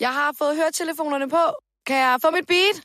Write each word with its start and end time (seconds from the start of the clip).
Jeg 0.00 0.08
har 0.08 0.30
fået 0.38 0.56
høretelefonerne 0.56 1.28
på. 1.28 1.36
Kan 1.86 1.96
jeg 1.96 2.16
få 2.24 2.30
mit 2.30 2.46
beat? 2.46 2.76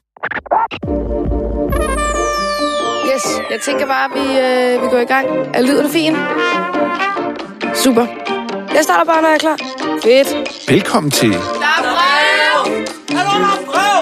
Yes, 3.15 3.25
jeg 3.49 3.61
tænker 3.61 3.85
bare, 3.87 4.05
at 4.05 4.11
vi, 4.15 4.39
øh, 4.39 4.81
vi 4.83 4.87
går 4.89 4.97
i 4.97 5.05
gang. 5.05 5.27
Er 5.53 5.61
lyden 5.61 5.89
fin? 5.89 6.15
Super. 7.75 8.05
Jeg 8.73 8.83
starter 8.83 9.05
bare, 9.05 9.21
når 9.21 9.29
jeg 9.29 9.35
er 9.35 9.39
klar. 9.39 9.57
Fedt. 10.03 10.69
Velkommen 10.69 11.11
til 11.11 11.31
Der 11.31 11.37
er 11.37 11.95
brev! 11.95 12.73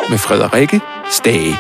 med 0.10 0.18
Frederikke 0.18 0.82
Stage. 1.12 1.58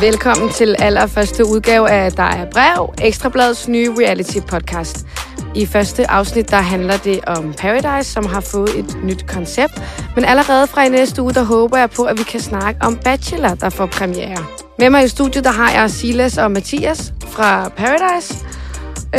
Velkommen 0.00 0.50
til 0.52 0.76
allerførste 0.78 1.46
udgave 1.46 1.90
af 1.90 2.12
Der 2.12 2.22
er 2.22 2.50
brev, 2.50 2.94
Ekstrabladets 3.02 3.68
nye 3.68 3.94
reality 3.98 4.38
podcast. 4.48 5.06
I 5.54 5.66
første 5.66 6.10
afsnit, 6.10 6.50
der 6.50 6.56
handler 6.60 6.96
det 6.96 7.20
om 7.26 7.54
Paradise, 7.58 8.12
som 8.12 8.26
har 8.26 8.40
fået 8.40 8.78
et 8.78 8.96
nyt 9.04 9.26
koncept. 9.26 9.82
Men 10.14 10.24
allerede 10.24 10.66
fra 10.66 10.84
i 10.84 10.88
næste 10.88 11.22
uge, 11.22 11.32
der 11.32 11.42
håber 11.42 11.78
jeg 11.78 11.90
på, 11.90 12.02
at 12.02 12.18
vi 12.18 12.22
kan 12.22 12.40
snakke 12.40 12.82
om 12.82 12.96
Bachelor, 12.96 13.54
der 13.54 13.68
får 13.68 13.86
premiere. 13.86 14.44
Med 14.78 14.90
mig 14.90 15.04
i 15.04 15.08
studiet, 15.08 15.44
der 15.44 15.50
har 15.50 15.70
jeg 15.70 15.90
Silas 15.90 16.38
og 16.38 16.50
Mathias 16.50 17.12
fra 17.26 17.68
Paradise. 17.68 18.34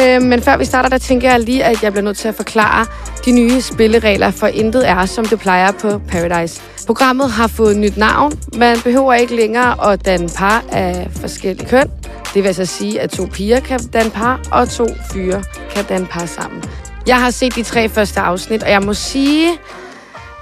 Øh, 0.02 0.22
men 0.22 0.42
før 0.42 0.58
vi 0.58 0.66
starter, 0.66 0.90
der 0.90 0.98
tænker 0.98 1.32
jeg 1.32 1.40
lige, 1.40 1.64
at 1.64 1.84
jeg 1.84 1.92
bliver 1.92 2.04
nødt 2.04 2.18
til 2.18 2.28
at 2.28 2.36
forklare 2.36 2.86
de 3.26 3.32
nye 3.32 3.62
spilleregler, 3.62 4.32
for 4.32 4.48
intet 4.48 4.90
er, 4.90 5.06
som 5.06 5.26
det 5.26 5.40
plejer 5.40 5.72
på 5.72 6.02
Paradise. 6.10 6.62
Programmet 6.86 7.32
har 7.32 7.48
fået 7.48 7.78
nyt 7.78 7.98
navn. 7.98 8.34
Man 8.58 8.78
behøver 8.84 9.14
ikke 9.14 9.36
længere 9.36 9.92
at 9.92 10.06
danne 10.06 10.30
par 10.38 10.64
af 10.72 11.08
forskellige 11.22 11.70
køn. 11.70 11.90
Det 12.34 12.44
vil 12.44 12.48
altså 12.48 12.66
sige, 12.66 13.02
at 13.02 13.10
to 13.10 13.26
piger 13.26 13.60
kan 13.60 13.80
danne 13.80 14.12
par, 14.12 14.42
og 14.52 14.70
to 14.70 14.88
fyre 15.12 15.44
kan 15.72 15.86
danne 15.86 16.08
par 16.08 16.26
sammen. 16.26 16.64
Jeg 17.08 17.22
har 17.22 17.32
set 17.32 17.56
de 17.56 17.64
tre 17.64 17.90
første 17.90 18.20
afsnit, 18.20 18.64
og 18.64 18.70
jeg 18.70 18.82
må 18.82 18.94
sige, 18.94 19.50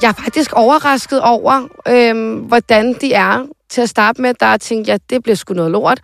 jeg 0.02 0.10
er 0.10 0.14
faktisk 0.24 0.54
overrasket 0.54 1.22
over, 1.22 1.68
øhm, 1.88 2.36
hvordan 2.36 2.94
de 3.02 3.14
er. 3.14 3.46
Til 3.70 3.82
at 3.82 3.90
starte 3.90 4.22
med, 4.22 4.34
der 4.40 4.58
tænkte 4.58 4.90
jeg, 4.90 4.96
at 4.96 5.10
det 5.10 5.24
bliver 5.24 5.36
sgu 5.36 5.54
noget 5.54 5.72
lort. 5.72 6.02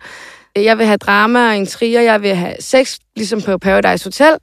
Jeg 0.56 0.78
vil 0.78 0.86
have 0.86 0.96
drama 0.96 1.48
og 1.48 1.56
intriger, 1.56 2.00
jeg 2.00 2.22
vil 2.22 2.34
have 2.34 2.54
sex, 2.60 2.98
ligesom 3.16 3.42
på 3.42 3.58
Paradise 3.58 4.04
Hotel. 4.04 4.36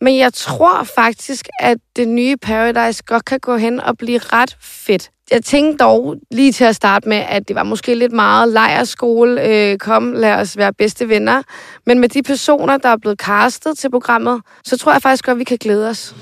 Men 0.00 0.18
jeg 0.18 0.32
tror 0.32 0.82
faktisk, 0.82 1.48
at 1.60 1.78
det 1.96 2.08
nye 2.08 2.36
Paradise 2.36 3.02
godt 3.06 3.24
kan 3.24 3.40
gå 3.40 3.56
hen 3.56 3.80
og 3.80 3.98
blive 3.98 4.18
ret 4.18 4.56
fedt. 4.60 5.10
Jeg 5.30 5.44
tænkte 5.44 5.84
dog 5.84 6.16
lige 6.30 6.52
til 6.52 6.64
at 6.64 6.76
starte 6.76 7.08
med, 7.08 7.16
at 7.16 7.48
det 7.48 7.56
var 7.56 7.62
måske 7.62 7.94
lidt 7.94 8.12
meget 8.12 8.48
lejerskole. 8.52 9.42
Øh, 9.48 9.78
kom, 9.78 10.12
lad 10.12 10.32
os 10.32 10.56
være 10.56 10.72
bedste 10.72 11.08
venner. 11.08 11.42
Men 11.86 11.98
med 12.00 12.08
de 12.08 12.22
personer, 12.22 12.76
der 12.78 12.88
er 12.88 12.96
blevet 12.96 13.18
castet 13.18 13.78
til 13.78 13.90
programmet, 13.90 14.42
så 14.64 14.76
tror 14.78 14.92
jeg 14.92 15.02
faktisk 15.02 15.24
godt, 15.24 15.38
vi 15.38 15.44
kan 15.44 15.58
glæde 15.58 15.88
os. 15.88 16.14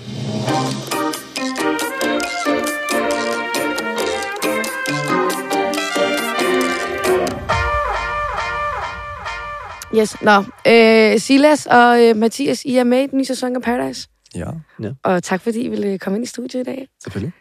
Yes, 9.98 10.22
nå. 10.22 10.44
Øh, 10.66 11.18
Silas 11.18 11.66
og 11.66 12.02
øh, 12.02 12.16
Mathias, 12.16 12.64
I 12.64 12.76
er 12.76 12.84
med 12.84 13.02
i 13.02 13.06
den 13.06 13.18
nye 13.18 13.24
sæson 13.24 13.56
af 13.56 13.62
Paradise. 13.62 14.08
Ja, 14.34 14.50
Og 15.02 15.22
tak 15.22 15.40
fordi 15.40 15.60
I 15.60 15.68
ville 15.68 15.98
komme 15.98 16.16
ind 16.16 16.24
i 16.24 16.28
studiet 16.28 16.60
i 16.60 16.64
dag. 16.64 16.88
selvfølgelig. 17.02 17.32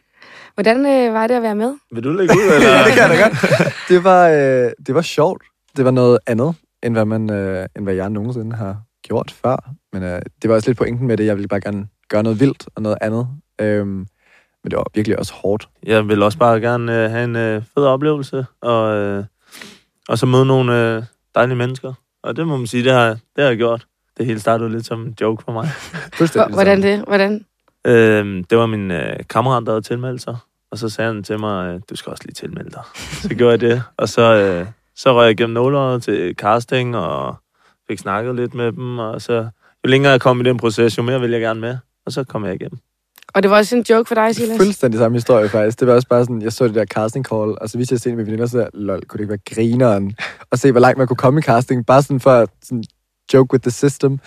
Hvordan 0.54 0.86
øh, 0.86 1.14
var 1.14 1.28
det 1.28 1.36
at 1.36 1.42
være 1.42 1.56
med? 1.56 1.74
Vil 1.92 2.04
du 2.04 2.14
lægge 2.14 2.34
ud, 2.34 2.54
eller? 2.54 2.70
Ja, 2.78 2.84
det 2.86 2.94
kan 2.94 3.02
jeg 3.02 3.10
da 3.10 3.24
godt. 3.24 3.74
Det 3.90 4.04
var, 4.04 4.30
øh, 4.30 4.72
det 4.88 4.96
var 4.96 5.02
sjovt. 5.02 5.44
Det 5.78 5.86
var 5.86 5.92
noget 5.92 6.20
andet, 6.28 6.56
end 6.84 6.94
hvad, 6.94 7.06
man, 7.06 7.30
øh, 7.32 7.68
end 7.76 7.84
hvad 7.86 7.94
jeg 7.94 8.10
nogensinde 8.10 8.56
har 8.56 8.78
gjort 9.04 9.32
før. 9.44 9.70
Men 9.94 10.04
øh, 10.04 10.22
det 10.42 10.50
var 10.50 10.56
også 10.56 10.70
lidt 10.70 10.78
pointen 10.78 11.08
med 11.08 11.18
det. 11.18 11.26
Jeg 11.26 11.36
ville 11.36 11.48
bare 11.48 11.62
gerne 11.62 11.88
gøre 12.10 12.24
noget 12.24 12.40
vildt 12.40 12.68
og 12.76 12.82
noget 12.82 12.98
andet. 13.02 13.28
Øhm, 13.62 13.88
men 14.64 14.72
det 14.72 14.78
var 14.78 14.86
virkelig 14.96 15.20
også 15.20 15.34
hårdt. 15.34 15.70
Jeg 15.84 16.08
vil 16.08 16.24
også 16.24 16.38
bare 16.38 16.60
gerne 16.62 17.04
øh, 17.04 17.12
have 17.12 17.24
en 17.24 17.36
øh, 17.36 17.62
fed 17.76 17.84
oplevelse, 17.86 18.46
og, 18.62 18.96
øh, 18.96 19.24
og 20.10 20.18
så 20.18 20.26
møde 20.26 20.46
nogle 20.46 20.96
øh, 20.96 21.04
dejlige 21.36 21.56
mennesker. 21.58 21.94
Og 22.24 22.36
det 22.36 22.48
må 22.48 22.58
man 22.58 22.68
sige, 22.68 22.84
det 22.84 22.92
har, 22.92 23.08
det 23.10 23.20
har 23.38 23.46
jeg 23.46 23.58
gjort. 23.58 23.86
Det 24.18 24.26
hele 24.26 24.40
startede 24.40 24.70
lidt 24.70 24.86
som 24.86 25.02
en 25.02 25.16
joke 25.22 25.44
for 25.44 25.52
mig. 25.52 25.70
Hvordan 26.54 26.82
det? 26.82 27.04
Hvordan? 27.08 27.46
Øh, 27.88 28.44
det 28.50 28.58
var 28.58 28.66
min 28.66 28.92
øh, 28.92 29.16
kammerat, 29.30 29.64
der 29.66 29.72
havde 29.72 29.82
tilmeldt 29.82 30.22
sig. 30.22 30.38
Og 30.74 30.80
så 30.80 30.90
sagde 30.90 31.14
han 31.14 31.24
til 31.24 31.40
mig, 31.40 31.74
øh, 31.74 31.82
du 31.90 31.96
skal 31.96 32.12
også 32.12 32.24
lige 32.24 32.34
tilmelde 32.34 32.70
dig. 32.70 32.84
Så 33.22 33.30
gjorde 33.30 33.52
jeg 33.52 33.62
det. 33.62 33.84
Og 33.98 34.10
så, 34.10 34.22
øh, 34.22 34.68
så 34.96 35.14
røg 35.14 35.24
jeg 35.24 35.32
igennem 35.32 35.54
nåleret 35.54 36.04
til 36.04 36.36
casting, 36.36 36.98
og 36.98 37.36
fik 37.88 38.00
snakket 38.00 38.36
lidt 38.36 38.54
med 38.54 38.72
dem. 38.72 39.00
Og 39.00 39.22
så, 39.22 39.34
jo 39.84 39.90
længere 39.90 40.12
jeg 40.12 40.22
kom 40.22 40.42
i 40.42 40.44
den 40.44 40.58
proces, 40.58 40.98
jo 40.98 41.04
mere 41.04 41.20
ville 41.20 41.34
jeg 41.34 41.42
gerne 41.42 41.62
med. 41.62 41.78
Og 42.06 42.12
så 42.12 42.24
kom 42.24 42.46
jeg 42.46 42.54
igennem. 42.54 42.80
Og 43.34 43.44
det 43.44 43.52
var 43.52 43.58
også 43.58 43.76
en 43.76 43.86
joke 43.90 44.08
for 44.08 44.16
dig, 44.16 44.36
Silas? 44.36 44.58
Fuldstændig 44.58 45.00
samme 45.00 45.18
historie, 45.18 45.50
faktisk. 45.50 45.80
Det 45.80 45.88
var 45.88 45.94
også 45.94 46.08
bare 46.08 46.24
sådan, 46.24 46.42
jeg 46.42 46.54
så 46.54 46.68
det 46.68 46.76
der 46.76 46.86
casting 46.86 47.26
call, 47.26 47.58
og 47.62 47.70
så 47.70 47.78
viste 47.78 47.94
jeg 47.94 48.00
se 48.00 48.16
med 48.16 48.26
veninder, 48.26 48.46
så 48.46 48.58
der, 48.58 48.68
lol, 48.74 49.06
kunne 49.06 49.18
det 49.18 49.24
ikke 49.24 49.30
være 49.30 49.56
grineren? 49.56 50.16
Og 50.52 50.60
se, 50.60 50.72
hvor 50.72 50.82
langt 50.82 50.98
man 50.98 51.08
kunne 51.08 51.18
komme 51.18 51.40
i 51.40 51.44
casting, 51.44 51.86
bare 51.86 52.02
sådan 52.02 52.20
for 52.20 52.32
at 52.32 52.50
sådan, 52.64 52.84
joke 53.34 53.54
with 53.54 53.62
the 53.62 53.72
system. 53.72 54.20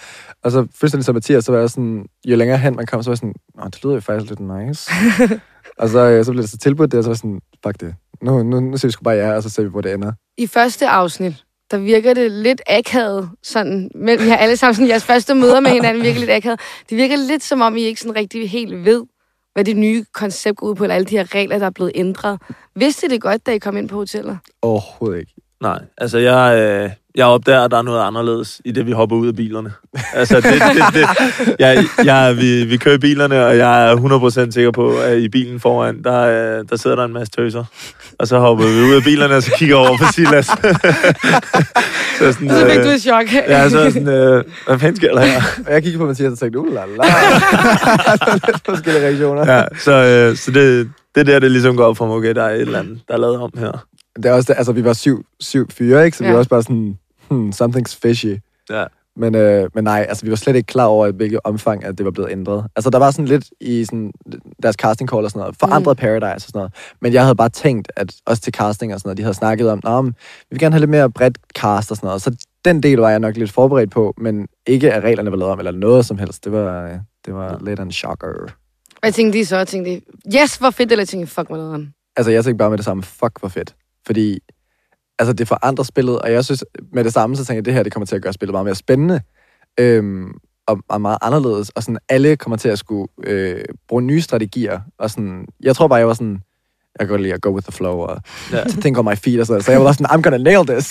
Og 0.44 0.50
så 0.50 0.66
fuldstændig 0.74 1.04
som 1.04 1.14
Mathias, 1.14 1.44
så 1.44 1.52
var 1.52 1.58
jeg 1.58 1.70
sådan, 1.70 2.06
jo 2.24 2.36
længere 2.36 2.58
hen 2.58 2.76
man 2.76 2.86
kom, 2.86 3.02
så 3.02 3.10
var 3.10 3.12
jeg 3.12 3.18
sådan, 3.18 3.34
Nå, 3.54 3.64
det 3.64 3.84
lyder 3.84 3.94
jo 3.94 4.00
faktisk 4.00 4.30
lidt 4.30 4.40
nice. 4.40 4.90
og 5.78 5.88
så, 5.88 5.98
øh, 5.98 6.24
så 6.24 6.30
blev 6.32 6.42
det 6.42 6.50
så 6.50 6.58
tilbudt 6.58 6.92
det, 6.92 6.98
og 6.98 7.04
så 7.04 7.08
var 7.08 7.12
jeg 7.12 7.18
sådan, 7.18 7.40
fuck 7.66 7.80
det. 7.80 7.94
Nu, 8.22 8.42
nu, 8.42 8.60
nu 8.60 8.76
ser 8.76 8.88
vi 8.88 8.92
sgu 8.92 9.02
bare 9.02 9.14
ja, 9.14 9.32
og 9.36 9.42
så 9.42 9.50
ser 9.50 9.62
vi, 9.62 9.68
hvor 9.68 9.80
det 9.80 9.92
ender. 9.94 10.12
I 10.38 10.46
første 10.46 10.88
afsnit, 10.88 11.44
der 11.70 11.78
virker 11.78 12.14
det 12.14 12.30
lidt 12.30 12.62
akavet, 12.66 13.30
sådan, 13.42 13.90
men 13.94 14.18
vi 14.18 14.28
har 14.28 14.36
alle 14.36 14.56
sammen 14.56 14.74
sådan, 14.74 14.88
jeres 14.88 15.04
første 15.04 15.34
møder 15.34 15.60
med 15.60 15.70
hinanden 15.70 16.02
virker 16.02 16.20
lidt 16.20 16.30
akavet. 16.30 16.60
Det 16.90 16.96
virker 16.96 17.16
lidt 17.16 17.42
som 17.42 17.60
om, 17.60 17.76
I 17.76 17.82
ikke 17.82 18.00
sådan 18.00 18.16
rigtig 18.16 18.50
helt 18.50 18.84
ved, 18.84 19.04
hvad 19.54 19.64
det 19.64 19.76
nye 19.76 20.04
koncept 20.14 20.56
går 20.56 20.66
ud 20.66 20.74
på, 20.74 20.84
eller 20.84 20.94
alle 20.94 21.06
de 21.06 21.16
her 21.16 21.34
regler, 21.34 21.58
der 21.58 21.66
er 21.66 21.70
blevet 21.70 21.92
ændret. 21.94 22.40
Vidste 22.74 23.06
I 23.06 23.10
det 23.10 23.20
godt, 23.20 23.46
da 23.46 23.52
I 23.52 23.58
kom 23.58 23.76
ind 23.76 23.88
på 23.88 23.96
hotellet? 23.96 24.38
Overhovedet 24.62 25.20
ikke. 25.20 25.32
Nej, 25.60 25.78
altså 25.98 26.18
jeg, 26.18 26.58
øh, 26.58 26.90
jeg 27.16 27.26
opdager, 27.26 27.62
at 27.64 27.70
der 27.70 27.78
er 27.78 27.82
noget 27.82 28.00
anderledes 28.06 28.60
i 28.64 28.72
det, 28.72 28.86
vi 28.86 28.92
hopper 28.92 29.16
ud 29.16 29.28
af 29.28 29.36
bilerne. 29.36 29.72
Altså, 30.14 30.36
det, 30.36 30.44
det, 30.44 30.84
det, 30.94 31.06
jeg, 31.58 31.84
jeg, 32.04 32.36
vi, 32.36 32.64
vi 32.64 32.76
kører 32.76 32.98
bilerne, 32.98 33.46
og 33.46 33.56
jeg 33.58 33.90
er 33.92 33.96
100% 34.46 34.50
sikker 34.50 34.70
på, 34.70 34.96
at 34.98 35.18
i 35.18 35.28
bilen 35.28 35.60
foran, 35.60 36.02
der, 36.02 36.20
øh, 36.58 36.64
der 36.70 36.76
sidder 36.76 36.96
der 36.96 37.04
en 37.04 37.12
masse 37.12 37.32
tøser. 37.36 37.64
Og 38.18 38.26
så 38.28 38.38
hopper 38.38 38.64
vi 38.64 38.90
ud 38.90 38.94
af 38.96 39.02
bilerne, 39.02 39.34
og 39.36 39.42
så 39.42 39.52
kigger 39.58 39.76
over 39.76 39.96
på 39.98 40.04
Silas. 40.14 40.46
så 40.46 42.32
sådan, 42.32 42.50
Så 42.50 42.66
fik 42.70 42.78
øh, 42.78 42.84
du 42.84 42.90
et 42.90 43.02
chok. 43.02 43.32
Ja, 43.34 43.68
så 43.68 43.78
er 43.78 43.90
sådan, 43.90 44.08
øh, 44.08 44.44
hvad 44.66 44.78
fanden 44.78 44.96
sker 44.96 45.12
der 45.14 45.20
her? 45.24 45.40
Og 45.66 45.72
jeg 45.72 45.82
kiggede 45.82 45.98
på 46.00 46.06
Mathias 46.06 46.32
og 46.32 46.38
tænkte, 46.38 46.58
uh 46.58 46.72
la 46.74 46.80
la. 46.80 47.04
lidt 48.46 48.62
forskellige 48.66 49.04
reaktioner. 49.04 49.52
Ja, 49.56 49.62
så, 49.78 49.92
øh, 49.92 50.36
så 50.36 50.50
det, 50.50 50.90
det 51.14 51.20
er 51.20 51.24
der, 51.24 51.38
det 51.38 51.50
ligesom 51.50 51.76
går 51.76 51.84
op 51.84 51.96
for 51.96 52.06
mig, 52.06 52.16
okay, 52.16 52.34
der 52.34 52.42
er 52.42 52.54
et 52.54 52.60
eller 52.60 52.78
andet, 52.78 52.98
der 53.08 53.14
er 53.14 53.18
lavet 53.18 53.36
om 53.40 53.50
her. 53.58 53.84
Det 54.16 54.26
er 54.26 54.32
også, 54.32 54.52
det, 54.52 54.58
altså 54.58 54.72
vi 54.72 54.84
var 54.84 54.92
syv, 54.92 55.24
syv 55.40 55.70
fyre, 55.78 56.04
ikke? 56.04 56.16
Så 56.16 56.22
vi 56.24 56.26
Ja. 56.28 56.32
var 56.32 56.38
også 56.38 56.48
bare 56.50 56.62
sådan, 56.62 56.94
hmm, 57.28 57.48
something's 57.50 57.98
fishy. 58.02 58.36
Ja. 58.70 58.84
Men, 59.16 59.34
øh, 59.34 59.70
men 59.74 59.84
nej, 59.84 60.06
altså 60.08 60.24
vi 60.24 60.30
var 60.30 60.36
slet 60.36 60.56
ikke 60.56 60.66
klar 60.66 60.84
over, 60.84 61.06
at 61.06 61.14
hvilket 61.14 61.40
omfang, 61.44 61.84
at 61.84 61.98
det 61.98 62.04
var 62.04 62.10
blevet 62.10 62.30
ændret. 62.30 62.66
Altså 62.76 62.90
der 62.90 62.98
var 62.98 63.10
sådan 63.10 63.24
lidt 63.24 63.50
i 63.60 63.84
sådan, 63.84 64.12
deres 64.62 64.76
casting 64.76 65.10
call 65.10 65.24
og 65.24 65.30
sådan 65.30 65.40
noget, 65.40 65.56
forandret 65.60 65.96
mm. 65.96 66.00
Paradise 66.00 66.34
og 66.34 66.40
sådan 66.40 66.58
noget. 66.58 66.72
Men 67.00 67.12
jeg 67.12 67.22
havde 67.22 67.34
bare 67.34 67.48
tænkt, 67.48 67.92
at 67.96 68.12
også 68.26 68.42
til 68.42 68.52
casting 68.52 68.94
og 68.94 69.00
sådan 69.00 69.08
noget, 69.08 69.18
de 69.18 69.22
havde 69.22 69.34
snakket 69.34 69.70
om, 69.70 70.04
men, 70.04 70.06
vi 70.06 70.46
vil 70.50 70.58
gerne 70.58 70.72
have 70.72 70.80
lidt 70.80 70.90
mere 70.90 71.10
bredt 71.10 71.38
cast 71.54 71.90
og 71.90 71.96
sådan 71.96 72.06
noget. 72.06 72.22
Så 72.22 72.36
den 72.64 72.82
del 72.82 72.98
var 72.98 73.10
jeg 73.10 73.18
nok 73.18 73.36
lidt 73.36 73.52
forberedt 73.52 73.90
på, 73.90 74.14
men 74.18 74.48
ikke 74.66 74.92
at 74.92 75.02
reglerne 75.04 75.30
var 75.30 75.36
lavet 75.36 75.52
om, 75.52 75.58
eller 75.58 75.72
noget 75.72 76.06
som 76.06 76.18
helst. 76.18 76.44
Det 76.44 76.52
var, 76.52 76.84
øh, 76.84 76.94
det 77.26 77.34
var 77.34 77.58
lidt 77.64 77.78
af 77.78 77.82
en 77.82 77.92
shocker. 77.92 78.52
Hvad 79.00 79.12
tænkte 79.12 79.38
I 79.38 79.44
så? 79.44 79.64
Tænkte 79.64 79.90
I, 79.90 80.02
yes, 80.36 80.56
hvor 80.56 80.70
fedt, 80.70 80.92
eller 80.92 81.04
tænkte 81.04 81.22
I, 81.22 81.26
fuck, 81.26 81.48
hvor 81.48 81.56
nederen? 81.56 81.92
altså 82.16 82.30
jeg 82.30 82.44
tænkte 82.44 82.58
bare 82.58 82.70
med 82.70 82.78
det 82.78 82.84
samme, 82.84 83.02
fuck 83.02 83.40
hvor 83.40 83.48
fedt. 83.48 83.74
Fordi 84.06 84.38
altså, 85.18 85.32
det 85.32 85.48
forandrer 85.48 85.84
spillet, 85.84 86.18
og 86.18 86.32
jeg 86.32 86.44
synes 86.44 86.64
med 86.92 87.04
det 87.04 87.12
samme, 87.12 87.36
så 87.36 87.44
tænker 87.44 87.54
jeg, 87.54 87.58
at 87.58 87.64
det 87.64 87.74
her 87.74 87.82
det 87.82 87.92
kommer 87.92 88.06
til 88.06 88.16
at 88.16 88.22
gøre 88.22 88.32
spillet 88.32 88.52
meget 88.52 88.64
mere 88.64 88.74
spændende. 88.74 89.20
Øhm, 89.80 90.32
og, 90.66 90.78
og 90.88 91.00
meget 91.00 91.18
anderledes, 91.22 91.70
og 91.70 91.82
sådan 91.82 91.98
alle 92.08 92.36
kommer 92.36 92.56
til 92.56 92.68
at 92.68 92.78
skulle 92.78 93.08
øh, 93.24 93.64
bruge 93.88 94.02
nye 94.02 94.20
strategier, 94.20 94.80
og 94.98 95.10
sådan, 95.10 95.46
jeg 95.62 95.76
tror 95.76 95.88
bare, 95.88 95.98
jeg 95.98 96.08
var 96.08 96.14
sådan, 96.14 96.42
jeg 96.98 97.06
kan 97.06 97.08
godt 97.08 97.22
lide 97.22 97.34
at 97.34 97.40
go 97.40 97.50
with 97.50 97.64
the 97.64 97.72
flow, 97.72 97.98
og 97.98 98.20
ja. 98.52 98.64
think 98.64 98.98
on 98.98 99.04
my 99.04 99.16
feet, 99.16 99.40
og 99.40 99.46
sådan 99.46 99.54
noget. 99.54 99.64
så 99.64 99.72
jeg 99.72 99.84
var 99.84 99.92
sådan, 99.92 100.06
I'm 100.06 100.22
gonna 100.22 100.38
nail 100.38 100.66
this. 100.66 100.86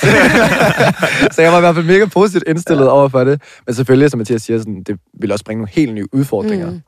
så 1.35 1.41
jeg 1.41 1.51
var 1.51 1.57
i 1.57 1.61
hvert 1.61 1.75
fald 1.75 1.85
mega 1.85 2.05
positivt 2.05 2.43
indstillet 2.47 2.85
ja. 2.85 2.89
over 2.89 3.09
for 3.09 3.23
det, 3.23 3.41
men 3.65 3.75
selvfølgelig, 3.75 4.11
som 4.11 4.17
Mathias 4.17 4.41
siger, 4.41 4.57
sådan, 4.59 4.83
det 4.83 4.99
vil 5.19 5.31
også 5.31 5.45
bringe 5.45 5.59
nogle 5.61 5.71
helt 5.71 5.93
nye 5.93 6.07
udfordringer. 6.11 6.71
Mm. 6.71 6.81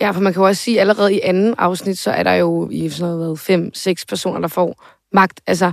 Ja, 0.00 0.10
for 0.10 0.20
man 0.20 0.32
kan 0.32 0.42
jo 0.42 0.46
også 0.46 0.62
sige, 0.62 0.76
at 0.76 0.80
allerede 0.80 1.14
i 1.14 1.20
anden 1.20 1.54
afsnit, 1.58 1.98
så 1.98 2.10
er 2.10 2.22
der 2.22 2.32
jo 2.32 2.68
i 2.70 2.88
sådan 2.88 3.14
noget, 3.14 3.38
fem, 3.38 3.74
seks 3.74 4.06
personer, 4.06 4.40
der 4.40 4.48
får 4.48 4.84
magt. 5.12 5.40
Altså, 5.46 5.72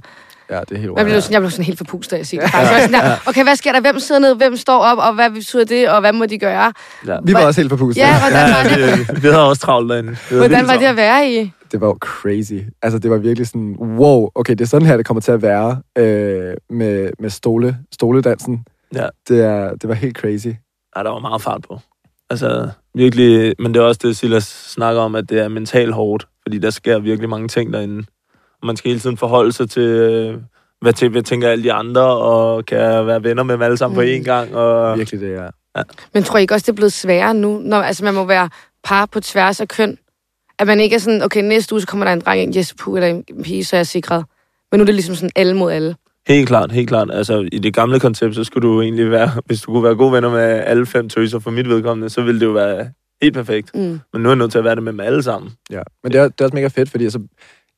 Ja, 0.51 0.59
det 0.59 0.71
er 0.71 0.77
helt 0.77 0.95
man 0.95 1.05
blev, 1.05 1.21
sådan, 1.21 1.33
jeg 1.33 1.41
blev 1.41 1.51
sådan 1.51 1.65
helt 1.65 1.77
forpustet 1.77 2.17
af 2.17 2.19
at 2.19 2.27
se 2.27 2.37
det. 2.37 2.49
Faktisk. 2.49 2.71
Jeg 2.71 2.75
var 2.75 2.87
sådan 2.87 3.11
der, 3.11 3.29
okay, 3.29 3.43
hvad 3.43 3.55
sker 3.55 3.71
der? 3.71 3.81
Hvem 3.81 3.99
sidder 3.99 4.21
ned? 4.21 4.35
Hvem 4.35 4.57
står 4.57 4.77
op? 4.77 4.97
Og 4.97 5.13
hvad 5.13 5.29
betyder 5.29 5.65
det? 5.65 5.89
Og 5.89 5.99
hvad 5.99 6.13
må 6.13 6.25
de 6.25 6.37
gøre? 6.37 6.73
Ja. 7.07 7.17
Vi 7.23 7.33
var 7.33 7.45
også 7.45 7.61
helt 7.61 7.69
forpustet. 7.69 8.01
Ja, 8.01 8.19
hvordan 8.19 8.49
var 8.49 8.63
det? 8.63 8.81
Ja, 8.81 8.95
vi, 8.95 9.21
vi 9.21 9.27
havde 9.27 9.47
også 9.47 9.61
travlt 9.61 9.89
derinde. 9.89 10.17
Hvordan 10.29 10.67
var 10.67 10.77
det 10.77 10.85
at 10.85 10.95
være 10.95 11.31
i? 11.31 11.51
det 11.71 11.81
var 11.81 11.87
jo 11.87 11.97
crazy. 11.99 12.53
Altså, 12.81 12.99
det 12.99 13.11
var 13.11 13.17
virkelig 13.17 13.47
sådan, 13.47 13.75
wow, 13.79 14.29
okay, 14.35 14.53
det 14.53 14.61
er 14.61 14.65
sådan 14.65 14.87
her, 14.87 14.97
det 14.97 15.05
kommer 15.05 15.21
til 15.21 15.31
at 15.31 15.41
være 15.41 15.81
øh, 15.97 16.53
med, 16.69 17.11
med 17.19 17.29
stole, 17.29 17.77
stoledansen. 17.93 18.65
Ja. 18.95 19.07
Det, 19.27 19.41
er, 19.41 19.75
det 19.75 19.89
var 19.89 19.95
helt 19.95 20.17
crazy. 20.17 20.47
Ja, 20.95 21.03
der 21.03 21.09
var 21.09 21.19
meget 21.19 21.41
fart 21.41 21.61
på. 21.61 21.79
Altså, 22.29 22.69
virkelig, 22.95 23.55
men 23.59 23.73
det 23.73 23.79
er 23.79 23.83
også 23.83 23.99
det, 24.03 24.17
Silas 24.17 24.43
snakker 24.43 25.01
om, 25.01 25.15
at 25.15 25.29
det 25.29 25.39
er 25.39 25.47
mentalt 25.47 25.93
hårdt, 25.93 26.27
fordi 26.43 26.57
der 26.57 26.69
sker 26.69 26.99
virkelig 26.99 27.29
mange 27.29 27.47
ting 27.47 27.73
derinde. 27.73 28.03
Man 28.63 28.77
skal 28.77 28.89
hele 28.89 28.99
tiden 28.99 29.17
forholde 29.17 29.51
sig 29.51 29.69
til, 29.69 29.81
øh, 29.81 30.37
hvad, 30.81 30.93
til, 30.93 31.09
hvad 31.09 31.23
tænker 31.23 31.49
alle 31.49 31.63
de 31.63 31.73
andre, 31.73 32.01
og 32.01 32.65
kan 32.65 33.07
være 33.07 33.23
venner 33.23 33.43
med 33.43 33.53
dem 33.53 33.61
alle 33.61 33.77
sammen 33.77 33.95
mm. 33.95 33.99
på 33.99 34.01
én 34.01 34.23
gang. 34.23 34.55
Og, 34.55 34.97
Virkelig 34.97 35.21
det, 35.21 35.31
ja. 35.31 35.47
Men 36.13 36.23
tror 36.23 36.37
I 36.37 36.41
ikke 36.41 36.53
også, 36.53 36.65
det 36.65 36.71
er 36.71 36.75
blevet 36.75 36.93
sværere 36.93 37.33
nu, 37.33 37.59
når 37.63 37.77
altså, 37.77 38.03
man 38.03 38.13
må 38.13 38.25
være 38.25 38.49
par 38.83 39.05
på 39.05 39.19
tværs 39.19 39.61
af 39.61 39.67
køn? 39.67 39.97
At 40.59 40.67
man 40.67 40.79
ikke 40.79 40.95
er 40.95 40.99
sådan, 40.99 41.23
okay, 41.23 41.41
næste 41.41 41.73
uge, 41.73 41.81
så 41.81 41.87
kommer 41.87 42.05
der 42.05 42.13
en 42.13 42.21
dreng, 42.21 42.41
en 42.41 42.53
yes, 42.57 42.73
puh, 42.79 42.97
eller 42.97 43.07
en 43.07 43.43
pige, 43.43 43.65
så 43.65 43.75
er 43.75 43.79
jeg 43.79 43.87
sikret. 43.87 44.25
Men 44.71 44.77
nu 44.77 44.81
er 44.81 44.85
det 44.85 44.95
ligesom 44.95 45.15
sådan 45.15 45.29
alle 45.35 45.57
mod 45.57 45.71
alle. 45.71 45.95
Helt 46.27 46.47
klart, 46.47 46.71
helt 46.71 46.89
klart. 46.89 47.11
Altså, 47.11 47.49
i 47.51 47.59
det 47.59 47.73
gamle 47.73 47.99
koncept, 47.99 48.35
så 48.35 48.43
skulle 48.43 48.67
du 48.67 48.81
egentlig 48.81 49.11
være, 49.11 49.31
hvis 49.45 49.61
du 49.61 49.71
kunne 49.71 49.83
være 49.83 49.95
gode 49.95 50.13
venner 50.13 50.29
med 50.29 50.41
alle 50.41 50.85
fem 50.85 51.09
tøser 51.09 51.39
for 51.39 51.51
mit 51.51 51.69
vedkommende, 51.69 52.09
så 52.09 52.21
ville 52.21 52.39
det 52.39 52.45
jo 52.45 52.51
være 52.51 52.89
helt 53.21 53.33
perfekt. 53.33 53.75
Mm. 53.75 53.99
Men 54.13 54.21
nu 54.21 54.29
er 54.29 54.33
jeg 54.33 54.37
nødt 54.37 54.51
til 54.51 54.57
at 54.57 54.63
være 54.63 54.75
det 54.75 54.83
med 54.83 54.91
dem 54.91 54.99
alle 54.99 55.23
sammen. 55.23 55.51
ja. 55.71 55.81
Men 56.03 56.11
det 56.11 56.19
er, 56.19 56.23
det 56.23 56.41
er 56.41 56.45
også 56.45 56.55
mega 56.55 56.67
fedt, 56.67 56.89
fordi 56.89 57.09
så 57.09 57.19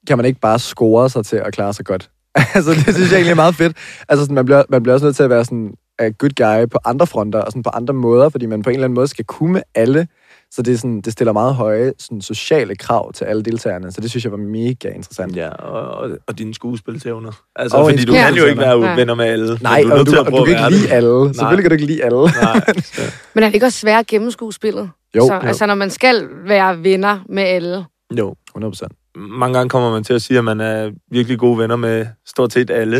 kan 0.08 0.18
man 0.18 0.26
ikke 0.26 0.40
bare 0.40 0.60
score 0.60 1.10
sig 1.10 1.26
til 1.26 1.36
at 1.36 1.54
klare 1.54 1.74
sig 1.74 1.86
godt. 1.86 2.10
altså, 2.56 2.72
det 2.72 2.96
synes 2.96 3.12
jeg 3.12 3.18
egentlig 3.18 3.32
er 3.32 3.36
meget 3.36 3.56
fedt. 3.56 3.78
Altså, 4.10 4.24
sådan, 4.24 4.36
man, 4.36 4.46
bliver, 4.46 4.64
man 4.70 4.84
bliver 4.84 4.94
også 4.94 5.06
nødt 5.06 5.16
til 5.16 5.24
at 5.24 5.30
være 5.30 5.46
sådan 5.46 5.74
a 6.00 6.10
good 6.10 6.32
guy 6.36 6.70
på 6.70 6.78
andre 6.86 7.08
fronter, 7.08 7.40
og 7.40 7.52
sådan 7.52 7.64
på 7.64 7.70
andre 7.70 7.94
måder, 7.94 8.30
fordi 8.30 8.46
man 8.46 8.62
på 8.62 8.70
en 8.70 8.74
eller 8.74 8.86
anden 8.86 8.96
måde 8.96 9.08
skal 9.08 9.26
kunne 9.26 9.54
med 9.54 9.62
alle. 9.76 10.08
Så 10.52 10.62
det, 10.62 10.74
er 10.74 10.78
sådan, 10.78 11.02
det 11.02 11.14
stiller 11.14 11.34
meget 11.34 11.56
høje 11.56 11.94
sådan, 12.00 12.22
sociale 12.22 12.76
krav 12.76 13.14
til 13.14 13.26
alle 13.26 13.44
deltagerne, 13.44 13.92
så 13.92 14.02
det 14.02 14.10
synes 14.10 14.24
jeg 14.24 14.32
var 14.32 14.38
mega 14.38 14.90
interessant. 14.90 15.36
Ja, 15.36 15.50
og, 15.50 15.98
og, 15.98 16.18
og 16.28 16.38
dine 16.38 16.54
skuespilsevner. 16.54 17.32
Altså, 17.56 17.78
Og 17.78 17.90
fordi 17.90 18.06
du 18.06 18.14
kan 18.14 18.34
jo 18.36 18.46
ikke 18.46 18.62
være 18.62 18.98
venner 18.98 19.16
med 19.16 19.26
alle. 19.26 19.60
Nej, 19.62 19.82
du 19.84 19.90
er 19.90 19.94
og 19.94 20.06
du, 20.06 20.12
til 20.12 20.18
at 20.18 20.28
og 20.28 20.32
du 20.32 20.46
kan 20.46 20.48
ikke 20.48 20.70
lide 20.70 20.92
alle. 20.92 21.34
Selvfølgelig 21.34 21.64
kan 21.64 21.70
du 21.70 21.74
ikke 21.74 21.86
lide 21.86 22.04
alle. 22.04 22.20
Nej. 22.20 22.62
Men 23.34 23.44
er 23.44 23.48
det 23.48 23.54
ikke 23.54 23.66
også 23.66 23.80
svært 23.80 24.00
at 24.00 24.08
gennemskue 24.08 24.54
spillet? 24.54 24.90
Jo, 25.16 25.28
så, 25.28 25.34
jo. 25.34 25.40
Altså, 25.40 25.66
når 25.66 25.76
man 25.76 25.90
skal 25.90 26.28
være 26.48 26.84
venner 26.84 27.20
med 27.30 27.44
alle. 27.44 27.86
Jo. 28.18 28.36
100 28.50 28.72
procent. 28.72 28.92
Mange 29.16 29.58
gange 29.58 29.70
kommer 29.70 29.92
man 29.92 30.04
til 30.04 30.14
at 30.14 30.22
sige, 30.22 30.38
at 30.38 30.44
man 30.44 30.60
er 30.62 30.92
virkelig 31.12 31.40
gode 31.40 31.58
venner 31.58 31.76
med 31.76 32.06
stort 32.26 32.54
set 32.54 32.70
alle. 32.70 32.98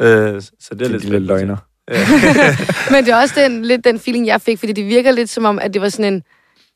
Øh, 0.00 0.42
så 0.60 0.68
det 0.74 0.82
er 0.82 0.86
er 0.86 0.88
lidt 0.88 1.02
de 1.02 1.18
løgner. 1.18 1.56
Men 2.92 3.04
det 3.04 3.12
er 3.12 3.16
også 3.16 3.34
den, 3.40 3.64
lidt 3.64 3.84
den 3.84 3.98
feeling, 3.98 4.26
jeg 4.26 4.40
fik, 4.40 4.58
fordi 4.58 4.72
det 4.72 4.86
virker 4.86 5.12
lidt 5.12 5.30
som 5.30 5.44
om, 5.44 5.58
at 5.58 5.74
det 5.74 5.82
var 5.82 5.88
sådan 5.88 6.22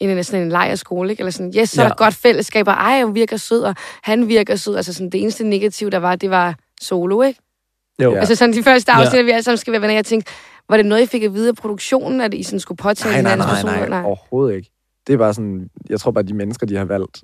en, 0.01 0.09
en, 0.11 0.25
sådan 0.25 0.43
en 0.43 0.49
lejerskole, 0.49 1.11
ikke? 1.11 1.21
Eller 1.21 1.31
sådan, 1.31 1.53
yes, 1.59 1.71
så 1.71 1.81
er 1.81 1.85
Ja. 1.85 1.89
der 1.89 1.95
godt 1.97 2.15
fællesskab, 2.15 2.69
og 2.69 2.73
ej, 2.75 3.03
hun 3.03 3.15
virker 3.15 3.37
sød, 3.37 3.63
og 3.63 3.75
han 4.03 4.29
virker 4.29 4.57
sød. 4.57 4.77
Altså 4.77 4.93
sådan, 4.93 5.11
det 5.11 5.23
eneste 5.23 5.45
negative, 5.45 5.91
der 5.91 5.99
var, 5.99 6.17
det 6.17 6.31
var 6.31 6.55
solo, 6.81 7.23
ikke? 7.23 7.41
Jo. 8.03 8.09
Ja. 8.09 8.15
Ja. 8.15 8.19
Altså 8.21 8.35
sådan 8.35 8.55
de 8.55 8.63
første 8.63 8.93
Ja. 8.93 9.01
afsnit, 9.01 9.19
ja. 9.19 9.23
vi 9.25 9.31
alle 9.31 9.43
sammen 9.43 9.59
skal 9.59 9.73
være 9.73 9.81
venner. 9.83 9.95
Jeg 9.95 10.05
tænkte, 10.07 10.33
var 10.69 10.77
det 10.77 10.87
noget, 10.87 11.03
I 11.03 11.07
fik 11.07 11.23
at 11.23 11.35
vide 11.35 11.49
af 11.49 11.55
produktionen, 11.55 12.21
at 12.21 12.35
I 12.35 12.43
sådan 12.43 12.61
skulle 12.61 12.77
påtale 12.77 13.13
Nej, 13.13 13.23
nej, 13.23 13.31
hinandens 13.31 13.47
nej, 13.47 13.55
personlighed? 13.55 13.89
nej, 13.89 14.03
overhovedet 14.03 14.57
ikke. 14.57 14.71
Det 15.07 15.13
er 15.13 15.17
bare 15.17 15.35
sådan, 15.35 15.69
jeg 15.89 16.01
tror 16.01 16.11
bare, 16.11 16.23
at 16.23 16.29
de 16.29 16.35
mennesker, 16.35 16.67
de 16.67 16.77
har 16.77 16.85
valgt 16.85 17.23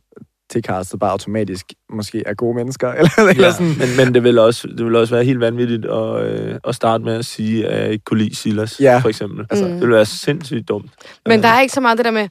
til 0.50 0.62
castet, 0.62 1.00
bare 1.00 1.11
automatisk 1.11 1.67
måske 1.93 2.23
er 2.26 2.35
gode 2.35 2.56
mennesker. 2.56 2.88
Eller, 2.99 3.11
eller 3.31 3.44
Ja, 3.44 3.52
sådan. 3.52 3.67
men, 3.79 3.88
men 4.06 4.14
det, 4.14 4.23
vil 4.23 4.38
også, 4.38 4.69
det 4.79 4.85
vil 4.87 4.97
også 4.97 5.14
være 5.14 5.25
helt 5.25 5.41
vanvittigt 5.41 5.85
at, 5.85 6.23
øh, 6.25 6.55
at 6.69 6.75
starte 6.75 7.05
med 7.05 7.14
at 7.14 7.25
sige, 7.25 7.67
at 7.67 7.82
jeg 7.82 7.93
ikke 7.93 8.05
kunne 8.05 8.19
lide 8.23 8.35
Silas, 8.37 8.81
Ja. 8.81 8.99
for 8.99 9.08
eksempel. 9.08 9.47
Altså- 9.50 9.64
Det 9.64 9.81
vil 9.81 9.91
være 9.91 10.05
sindssygt 10.06 10.69
dumt. 10.69 10.91
Men 11.26 11.43
der 11.43 11.49
er 11.49 11.61
ikke 11.61 11.75
så 11.75 11.81
meget 11.81 11.99
det 11.99 12.05
der 12.05 12.11
med, 12.11 12.29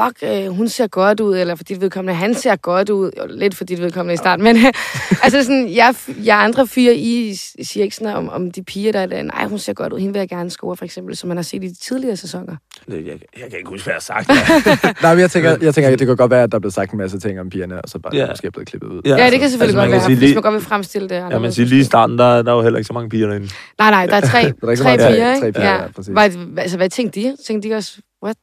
fuck, 0.00 0.22
øh, 0.22 0.46
hun 0.48 0.68
ser 0.68 0.86
godt 0.86 1.20
ud, 1.20 1.36
eller 1.38 1.54
for 1.54 1.64
dit 1.64 1.80
vedkommende, 1.80 2.14
han 2.14 2.34
ser 2.34 2.56
godt 2.56 2.90
ud. 2.90 3.10
Jo, 3.18 3.22
lidt 3.30 3.54
for 3.54 3.64
dit 3.64 3.80
vedkommende 3.80 4.14
i 4.14 4.16
starten, 4.16 4.44
men 4.44 4.56
altså 5.24 5.42
sådan, 5.42 5.68
jeg, 5.74 5.94
jeg 6.24 6.42
andre 6.44 6.66
fyre, 6.66 6.94
I 6.96 7.34
siger 7.62 7.84
ikke 7.84 7.96
sådan 7.96 8.16
om, 8.16 8.28
om 8.28 8.50
de 8.50 8.62
piger, 8.62 8.92
der 8.92 9.00
er 9.00 9.06
der, 9.06 9.22
nej, 9.22 9.44
hun 9.46 9.58
ser 9.58 9.72
godt 9.72 9.92
ud, 9.92 9.98
hende 9.98 10.12
vil 10.12 10.18
jeg 10.20 10.28
gerne 10.28 10.50
score, 10.50 10.76
for 10.76 10.84
eksempel, 10.84 11.16
som 11.16 11.28
man 11.28 11.36
har 11.36 11.42
set 11.42 11.64
i 11.64 11.68
de 11.68 11.74
tidligere 11.74 12.16
sæsoner. 12.16 12.56
Det- 12.90 13.06
Jeg, 13.06 13.12
jeg 13.40 13.50
kan 13.50 13.58
ikke 13.58 13.68
huske, 13.70 13.84
hvad 13.84 13.94
jeg 14.08 14.14
har 14.16 14.24
sagt. 14.24 14.28
Nej, 15.02 15.14
men 15.14 15.20
jeg 15.20 15.30
tænker, 15.30 15.56
jeg 15.62 15.74
tænker, 15.74 15.90
at 15.90 15.98
det 15.98 16.06
kan 16.06 16.16
godt 16.16 16.30
være, 16.30 16.42
at 16.42 16.52
der 16.52 16.56
er 16.56 16.60
blevet 16.60 16.74
sagt 16.74 16.92
en 16.92 16.98
masse 16.98 17.18
ting 17.18 17.40
om 17.40 17.50
pigerne, 17.50 17.82
og 17.82 17.88
så 17.88 17.98
bare 17.98 18.14
Ja. 18.14 18.20
yeah. 18.20 18.30
måske 18.30 18.46
er 18.46 18.50
blevet 18.50 18.68
klippet 18.68 18.88
ud. 18.88 19.00
Ja, 19.04 19.16
ja 19.24 19.30
det 19.30 19.40
kan 19.40 19.50
selvfølgelig 19.50 19.76
man 19.76 19.84
godt 19.84 19.92
være, 19.92 20.00
sige 20.00 20.16
hvis 20.16 20.20
lige- 20.28 20.34
man 20.34 20.42
godt 20.42 20.54
vil 20.54 20.62
fremstille 20.62 21.08
det. 21.08 21.14
Ja, 21.30 21.38
men 21.38 21.52
sige, 21.52 21.66
lige 21.66 21.80
i 21.80 21.84
starten, 21.84 22.18
der, 22.18 22.42
der 22.42 22.52
er 22.52 22.56
jo 22.56 22.62
heller 22.62 22.78
ikke 22.78 22.86
så 22.86 22.92
mange 22.92 23.08
piger 23.08 23.26
derinde. 23.26 23.48
Nej, 23.78 23.90
nej, 23.90 24.06
der 24.06 24.16
er 24.16 24.20
tre, 24.20 24.38
er 24.62 24.70
ikke 24.70 24.76
så 24.76 24.82
tre 24.84 24.96
piger, 24.96 25.08
ja, 25.10 25.34
ikke? 25.34 25.40
tre 25.46 25.52
piger, 25.52 25.74
ja, 25.74 25.88
præcis. 25.96 26.14
Var, 26.14 26.30
altså, 26.58 26.76
hvad 26.76 26.88
tænkte 26.90 27.20
de? 27.20 27.36
Tænkte 27.46 27.68
de 27.68 27.74
også, 27.74 27.92
what? 28.24 28.36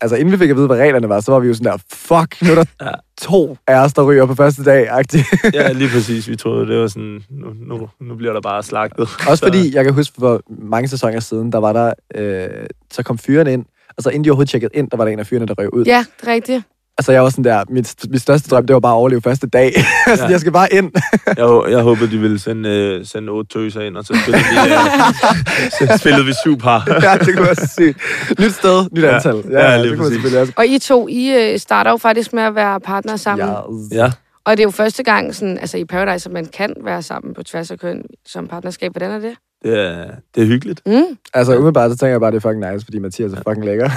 Altså, 0.00 0.16
inden 0.16 0.32
vi 0.32 0.38
fik 0.38 0.50
at 0.50 0.56
vide, 0.56 0.66
hvad 0.66 0.76
reglerne 0.78 1.08
var, 1.08 1.20
så 1.20 1.32
var 1.32 1.38
vi 1.38 1.48
jo 1.48 1.54
sådan 1.54 1.72
der, 1.72 1.78
fuck, 1.92 2.42
nu 2.42 2.50
er 2.50 2.54
der 2.54 2.64
Ja. 2.86 2.90
to 3.20 3.56
af 3.66 3.84
os, 3.84 3.92
der 3.92 4.02
ryger 4.04 4.26
på 4.26 4.34
første 4.34 4.64
dag, 4.64 4.88
agtigt. 4.90 5.26
Ja, 5.54 5.72
lige 5.72 5.90
præcis. 5.90 6.28
Vi 6.28 6.36
troede, 6.36 6.66
det 6.66 6.80
var 6.80 6.86
sådan, 6.86 7.22
nu, 7.30 7.46
nu, 7.66 7.88
nu 8.00 8.14
bliver 8.14 8.32
der 8.32 8.40
bare 8.40 8.62
slagtet. 8.62 9.00
Også 9.28 9.36
Så- 9.36 9.46
fordi, 9.46 9.74
jeg 9.74 9.84
kan 9.84 9.94
huske, 9.94 10.14
for 10.20 10.40
mange 10.48 10.88
sæsoner 10.88 11.20
siden, 11.20 11.52
der 11.52 11.58
var 11.58 11.72
der, 11.72 11.92
øh, 12.14 12.48
så 12.92 13.02
kom 13.02 13.18
fyrene 13.18 13.52
ind, 13.52 13.64
og 13.96 14.02
så 14.02 14.08
inden 14.10 14.24
de 14.24 14.30
overhovedet 14.30 14.50
tjekkede 14.50 14.70
ind, 14.74 14.90
der 14.90 14.96
var 14.96 15.04
der 15.04 15.12
en 15.12 15.18
af 15.18 15.26
fyrene, 15.26 15.46
der 15.46 15.54
røg 15.58 15.74
ud. 15.74 15.84
Ja, 15.84 16.04
det 16.20 16.28
er 16.28 16.32
rigtigt. 16.32 16.62
Altså, 16.98 17.12
jeg 17.12 17.22
var 17.22 17.30
sådan 17.30 17.44
der, 17.44 17.64
mit, 17.70 17.94
mit 18.10 18.20
største 18.22 18.50
drøm, 18.50 18.66
det 18.66 18.74
var 18.74 18.80
bare 18.80 18.92
at 18.92 18.96
overleve 18.96 19.22
første 19.22 19.46
dag. 19.46 19.72
altså, 20.06 20.24
Ja. 20.24 20.30
jeg 20.30 20.40
skal 20.40 20.52
bare 20.52 20.72
ind. 20.72 20.90
Jeg, 21.26 21.70
jeg 21.72 21.78
håbede, 21.82 22.10
de 22.10 22.18
ville 22.18 22.38
sende, 22.38 22.68
øh, 22.68 23.06
sende 23.06 23.28
otte 23.28 23.48
tøser 23.58 23.80
ind, 23.80 23.96
og 23.96 24.04
så 24.04 24.18
spillede 24.22 24.44
vi, 24.44 24.58
øh, 24.58 25.88
så 25.92 25.98
spillede 25.98 26.24
vi 26.26 26.32
syv 26.44 26.58
par. 26.58 26.88
ja, 27.02 27.16
det 27.18 27.36
kunne 27.36 27.46
være 27.46 27.66
sygt. 27.78 27.98
Nyt 28.40 28.52
sted, 28.54 28.86
nyt 28.92 29.02
Ja. 29.02 29.14
antal. 29.14 29.34
Ja, 29.50 29.76
lige 29.76 29.82
det 29.90 29.90
kunne 29.90 29.98
præcis. 29.98 30.12
selvfølgelig 30.14 30.40
også. 30.40 30.52
Og 30.56 30.66
I 30.66 30.78
to, 30.78 31.08
I 31.08 31.52
øh, 31.52 31.58
starter 31.58 31.90
jo 31.90 31.96
faktisk 31.96 32.32
med 32.32 32.42
at 32.42 32.54
være 32.54 32.80
partnere 32.80 33.18
sammen. 33.18 33.48
Yes. 33.48 33.98
Ja. 33.98 34.10
Og 34.48 34.56
det 34.56 34.62
er 34.62 34.66
jo 34.66 34.70
første 34.70 35.02
gang 35.02 35.34
sådan, 35.34 35.58
altså 35.58 35.76
i 35.76 35.84
Paradise, 35.84 36.28
at 36.28 36.32
man 36.32 36.46
kan 36.46 36.74
være 36.84 37.02
sammen 37.02 37.34
på 37.34 37.42
tværs 37.42 37.70
af 37.70 37.78
køn 37.78 38.02
som 38.26 38.48
partnerskab. 38.48 38.92
Hvordan 38.92 39.10
er 39.10 39.18
det? 39.18 39.34
Det 39.62 39.80
er, 39.80 40.10
det 40.34 40.42
er 40.42 40.46
hyggeligt. 40.46 40.80
Mm. 40.86 41.02
Altså, 41.34 41.52
umiddelbart, 41.52 41.90
så 41.90 41.96
tænker 41.96 42.10
jeg 42.10 42.20
bare, 42.20 42.30
det 42.30 42.36
er 42.36 42.40
fucking 42.40 42.72
nice, 42.72 42.84
fordi 42.84 42.98
Mathias 42.98 43.32
er 43.32 43.36
fucking 43.36 43.64
lækker. 43.64 43.84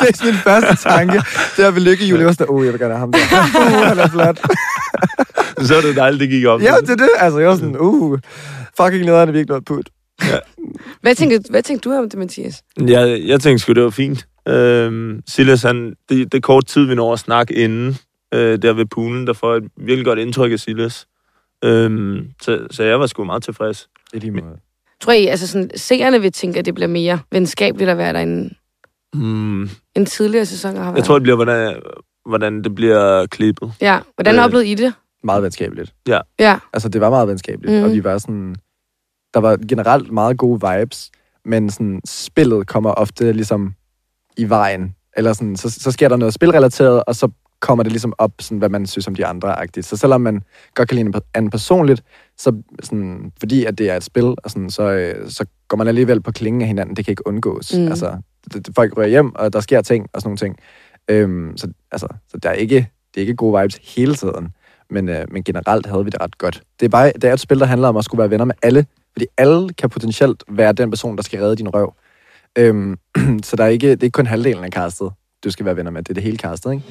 det 0.00 0.20
er 0.20 0.24
min 0.24 0.34
første 0.34 0.88
tanke. 0.88 1.22
Det 1.56 1.64
er 1.66 1.70
ved 1.70 1.80
lykke, 1.80 2.04
Julie, 2.06 2.26
var 2.26 2.32
sådan, 2.32 2.46
oh, 2.48 2.64
jeg 2.64 2.72
vil 2.72 2.80
gerne 2.80 2.94
have 2.94 3.00
ham 3.00 3.12
der. 3.12 3.18
Uh, 3.60 3.86
han 3.86 3.98
er 3.98 4.08
flot. 4.08 4.38
Så 5.66 5.74
er 5.76 5.80
det 5.80 5.96
dejligt, 5.96 6.20
det 6.20 6.28
gik 6.28 6.46
op. 6.46 6.62
Ja, 6.62 6.74
det 6.80 6.90
er 6.90 6.96
det. 6.96 7.10
Altså, 7.18 7.38
jeg 7.38 7.48
var 7.48 7.56
sådan, 7.56 7.76
uh, 7.76 8.18
fucking 8.80 9.04
nederen 9.04 9.28
er 9.28 9.32
virkelig 9.32 9.48
noget 9.48 9.64
put. 9.64 9.88
Hvad 11.02 11.14
tænker, 11.14 11.38
hvad 11.50 11.62
tænker 11.62 11.90
du 11.90 11.96
om 11.96 12.10
det, 12.10 12.18
Mathias? 12.18 12.62
Jeg, 12.86 13.22
jeg 13.26 13.40
tænkte 13.40 13.58
sgu, 13.58 13.72
det 13.72 13.82
var 13.82 13.90
fint. 13.90 14.26
Øhm, 14.48 15.20
Silas, 15.28 15.62
han, 15.62 15.94
det, 16.08 16.32
det 16.32 16.34
er 16.34 16.40
kort 16.40 16.66
tid, 16.66 16.84
vi 16.84 16.94
når 16.94 17.12
at 17.12 17.18
snakke 17.18 17.54
inden, 17.54 17.98
øh, 18.34 18.62
der 18.62 18.72
ved 18.72 18.86
poolen, 18.86 19.26
der 19.26 19.32
får 19.32 19.54
et 19.54 19.64
virkelig 19.76 20.04
godt 20.04 20.18
indtryk 20.18 20.52
af 20.52 20.60
Silas. 20.60 21.06
Øhm, 21.64 22.30
så, 22.42 22.66
så 22.70 22.82
jeg 22.82 23.00
var 23.00 23.06
sgu 23.06 23.24
meget 23.24 23.42
tilfreds. 23.42 23.88
I 24.14 24.18
lige 24.18 24.30
måde. 24.30 24.56
Tror 25.00 25.12
I, 25.12 25.26
altså 25.26 25.46
sådan, 25.46 25.70
seerne 25.76 26.20
vil 26.20 26.32
tænke, 26.32 26.58
at 26.58 26.64
det 26.64 26.74
bliver 26.74 26.88
mere 26.88 27.18
venskabeligt 27.32 27.90
at 27.90 27.98
være 27.98 28.12
derinde, 28.12 28.54
Mm, 29.14 29.62
end 29.96 30.06
tidligere 30.06 30.46
sæsoner 30.46 30.78
har 30.78 30.84
været? 30.84 30.96
jeg 30.96 31.04
tror, 31.04 31.14
det 31.14 31.22
bliver, 31.22 31.36
hvordan, 31.36 31.76
hvordan 32.28 32.64
det 32.64 32.74
bliver 32.74 33.26
klippet. 33.26 33.72
Ja, 33.80 33.98
hvordan 34.16 34.34
Øh. 34.38 34.44
oplevede 34.44 34.68
I 34.68 34.74
det? 34.74 34.94
Meget 35.24 35.42
venskabeligt. 35.42 35.94
Ja, 36.08 36.20
Altså, 36.72 36.88
det 36.88 37.00
var 37.00 37.10
meget 37.10 37.28
venskabeligt, 37.28 37.74
Mhm. 37.76 37.84
og 37.84 37.92
vi 37.92 38.04
var 38.04 38.18
sådan... 38.18 38.56
Der 39.34 39.40
var 39.40 39.58
generelt 39.68 40.12
meget 40.12 40.38
gode 40.38 40.60
vibes, 40.68 41.10
men 41.44 41.70
sådan, 41.70 42.00
spillet 42.06 42.66
kommer 42.66 42.90
ofte 42.90 43.32
ligesom 43.32 43.74
i 44.36 44.48
vejen. 44.48 44.94
Eller 45.16 45.32
sådan, 45.32 45.56
så, 45.56 45.70
så 45.70 45.90
sker 45.92 46.08
der 46.08 46.16
noget 46.16 46.34
spilrelateret, 46.34 47.02
og 47.06 47.14
så 47.16 47.28
kommer 47.62 47.82
det 47.82 47.92
ligesom 47.92 48.12
op, 48.18 48.32
sådan, 48.40 48.58
hvad 48.58 48.68
man 48.68 48.86
synes 48.86 49.06
om 49.08 49.14
de 49.14 49.26
andre. 49.26 49.62
-agtigt. 49.62 49.82
Så 49.82 49.96
selvom 49.96 50.20
man 50.20 50.42
godt 50.74 50.88
kan 50.88 50.96
lide 50.96 51.20
en 51.38 51.50
personligt, 51.50 52.02
så 52.38 52.62
sådan, 52.82 53.32
fordi 53.38 53.64
at 53.64 53.78
det 53.78 53.90
er 53.90 53.96
et 53.96 54.04
spil, 54.04 54.24
og 54.24 54.50
sådan, 54.50 54.70
så, 54.70 54.82
øh, 54.82 55.30
så 55.30 55.44
går 55.68 55.76
man 55.76 55.88
alligevel 55.88 56.20
på 56.20 56.32
klingen 56.32 56.62
af 56.62 56.68
hinanden. 56.68 56.96
Det 56.96 57.04
kan 57.04 57.12
ikke 57.12 57.26
undgås. 57.26 57.76
Mm. 57.76 57.88
Altså, 57.88 58.16
det, 58.52 58.68
folk 58.74 58.96
rører 58.96 59.08
hjem, 59.08 59.34
og 59.34 59.52
der 59.52 59.60
sker 59.60 59.82
ting 59.82 60.06
og 60.12 60.20
sådan 60.20 60.28
nogle 60.28 60.38
ting. 60.38 60.56
Øhm, 61.08 61.56
så, 61.56 61.68
altså, 61.92 62.06
så 62.28 62.38
der 62.38 62.48
er 62.48 62.54
ikke, 62.54 62.88
det 63.14 63.20
er 63.20 63.20
ikke 63.20 63.34
gode 63.34 63.60
vibes 63.60 63.94
hele 63.94 64.14
tiden. 64.14 64.48
Men, 64.90 65.08
øh, 65.08 65.24
men 65.30 65.44
generelt 65.44 65.86
havde 65.86 66.04
vi 66.04 66.10
det 66.10 66.20
ret 66.20 66.38
godt. 66.38 66.62
Det 66.80 66.86
er, 66.86 66.90
bare, 66.90 67.12
det 67.14 67.24
er 67.24 67.32
et 67.32 67.40
spil, 67.40 67.60
der 67.60 67.66
handler 67.66 67.88
om 67.88 67.96
at 67.96 68.04
skulle 68.04 68.18
være 68.18 68.30
venner 68.30 68.44
med 68.44 68.54
alle. 68.62 68.86
Fordi 69.12 69.26
alle 69.38 69.72
kan 69.72 69.90
potentielt 69.90 70.44
være 70.48 70.72
den 70.72 70.90
person, 70.90 71.16
der 71.16 71.22
skal 71.22 71.40
redde 71.40 71.56
din 71.56 71.68
røv. 71.68 71.94
Øhm, 72.58 72.98
så 73.48 73.56
der 73.56 73.64
er 73.64 73.68
ikke, 73.68 73.90
det 73.90 74.02
er 74.02 74.04
ikke 74.04 74.14
kun 74.14 74.26
halvdelen 74.26 74.64
af 74.64 74.70
castet, 74.70 75.10
du 75.44 75.50
skal 75.50 75.66
være 75.66 75.76
venner 75.76 75.90
med. 75.90 76.02
Det 76.02 76.10
er 76.10 76.14
det 76.14 76.22
hele 76.22 76.36
castet, 76.38 76.72
ikke? 76.72 76.84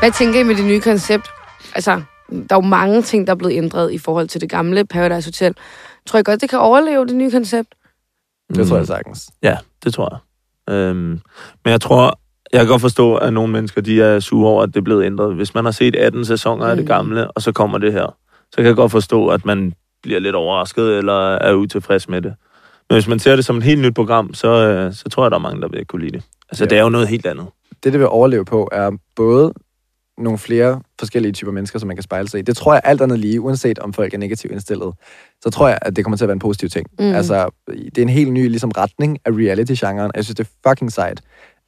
hvad 0.00 0.12
tænker 0.12 0.40
I 0.40 0.42
med 0.42 0.54
det 0.54 0.64
nye 0.64 0.80
koncept? 0.80 1.26
Altså, 1.74 1.90
der 2.30 2.36
er 2.50 2.54
jo 2.54 2.60
mange 2.60 3.02
ting, 3.02 3.26
der 3.26 3.32
er 3.32 3.36
blevet 3.36 3.54
ændret 3.56 3.92
i 3.92 3.98
forhold 3.98 4.28
til 4.28 4.40
det 4.40 4.50
gamle 4.50 4.84
Paradise 4.84 5.26
Hotel. 5.26 5.54
Tror 6.06 6.18
I 6.18 6.22
godt, 6.22 6.40
det 6.40 6.50
kan 6.50 6.58
overleve 6.58 7.06
det 7.06 7.14
nye 7.16 7.30
koncept? 7.30 7.68
Det 8.54 8.68
tror 8.68 8.76
jeg 8.76 8.86
sagtens. 8.86 9.30
Ja, 9.42 9.56
det 9.84 9.94
tror 9.94 10.08
jeg. 10.68 10.74
Øhm, 10.74 10.96
men 11.64 11.70
jeg 11.72 11.80
tror, 11.80 12.18
jeg 12.52 12.60
kan 12.60 12.68
godt 12.68 12.80
forstå, 12.80 13.14
at 13.16 13.32
nogle 13.32 13.52
mennesker 13.52 13.80
de 13.80 14.02
er 14.02 14.20
sure 14.20 14.48
over, 14.50 14.62
at 14.62 14.68
det 14.68 14.76
er 14.76 14.80
blevet 14.84 15.04
ændret. 15.04 15.34
Hvis 15.34 15.54
man 15.54 15.64
har 15.64 15.72
set 15.72 15.96
18 15.96 16.24
sæsoner 16.24 16.66
af 16.66 16.76
det 16.76 16.84
Mm. 16.84 16.88
gamle, 16.88 17.30
og 17.30 17.42
så 17.42 17.52
kommer 17.52 17.78
det 17.78 17.92
her, 17.92 18.16
så 18.52 18.56
kan 18.56 18.66
jeg 18.66 18.74
godt 18.76 18.92
forstå, 18.92 19.28
at 19.28 19.44
man 19.44 19.72
bliver 20.02 20.20
lidt 20.20 20.34
overrasket 20.34 20.98
eller 20.98 21.34
er 21.34 21.54
utilfreds 21.54 22.08
med 22.08 22.22
det. 22.22 22.34
Men 22.90 22.94
hvis 22.96 23.08
man 23.08 23.18
ser 23.18 23.36
det 23.36 23.44
som 23.44 23.56
et 23.56 23.62
helt 23.62 23.80
nyt 23.82 23.94
program, 23.94 24.34
så, 24.34 24.48
øh, 24.48 24.92
så 24.94 25.04
tror 25.10 25.24
jeg, 25.24 25.30
der 25.30 25.36
er 25.36 25.40
mange, 25.40 25.60
der 25.60 25.68
vil 25.68 25.86
kunne 25.86 26.02
lide 26.02 26.12
det. 26.12 26.22
Altså, 26.50 26.64
Ja. 26.64 26.68
det 26.68 26.78
er 26.78 26.82
jo 26.82 26.88
noget 26.88 27.08
helt 27.08 27.26
andet. 27.26 27.46
Det, 27.84 27.92
det 27.92 28.00
vil 28.00 28.08
overleve 28.08 28.44
på, 28.44 28.68
er 28.72 28.90
både 29.16 29.52
nogle 30.18 30.38
flere 30.38 30.80
forskellige 30.98 31.32
typer 31.32 31.52
mennesker, 31.52 31.78
som 31.78 31.86
man 31.86 31.96
kan 31.96 32.02
spejle 32.02 32.28
sig 32.28 32.38
i. 32.38 32.42
Det 32.42 32.56
tror 32.56 32.72
jeg 32.72 32.80
alt 32.84 33.00
andet 33.02 33.18
lige, 33.18 33.40
uanset 33.40 33.78
om 33.78 33.92
folk 33.92 34.14
er 34.14 34.18
negativt 34.18 34.52
indstillet, 34.52 34.92
så 35.42 35.50
tror 35.50 35.68
jeg, 35.68 35.78
at 35.82 35.96
det 35.96 36.04
kommer 36.04 36.16
til 36.16 36.24
at 36.24 36.28
være 36.28 36.32
en 36.32 36.38
positiv 36.38 36.68
ting. 36.68 36.86
Mm. 36.98 37.04
Mm. 37.04 37.14
Altså, 37.14 37.50
det 37.68 37.98
er 37.98 38.02
en 38.02 38.08
helt 38.08 38.32
ny 38.32 38.48
ligesom, 38.48 38.70
retning 38.70 39.18
af 39.24 39.30
reality-genren. 39.30 40.10
Jeg 40.14 40.24
synes, 40.24 40.36
det 40.36 40.46
er 40.46 40.68
fucking 40.70 40.92
sejt, 40.92 41.20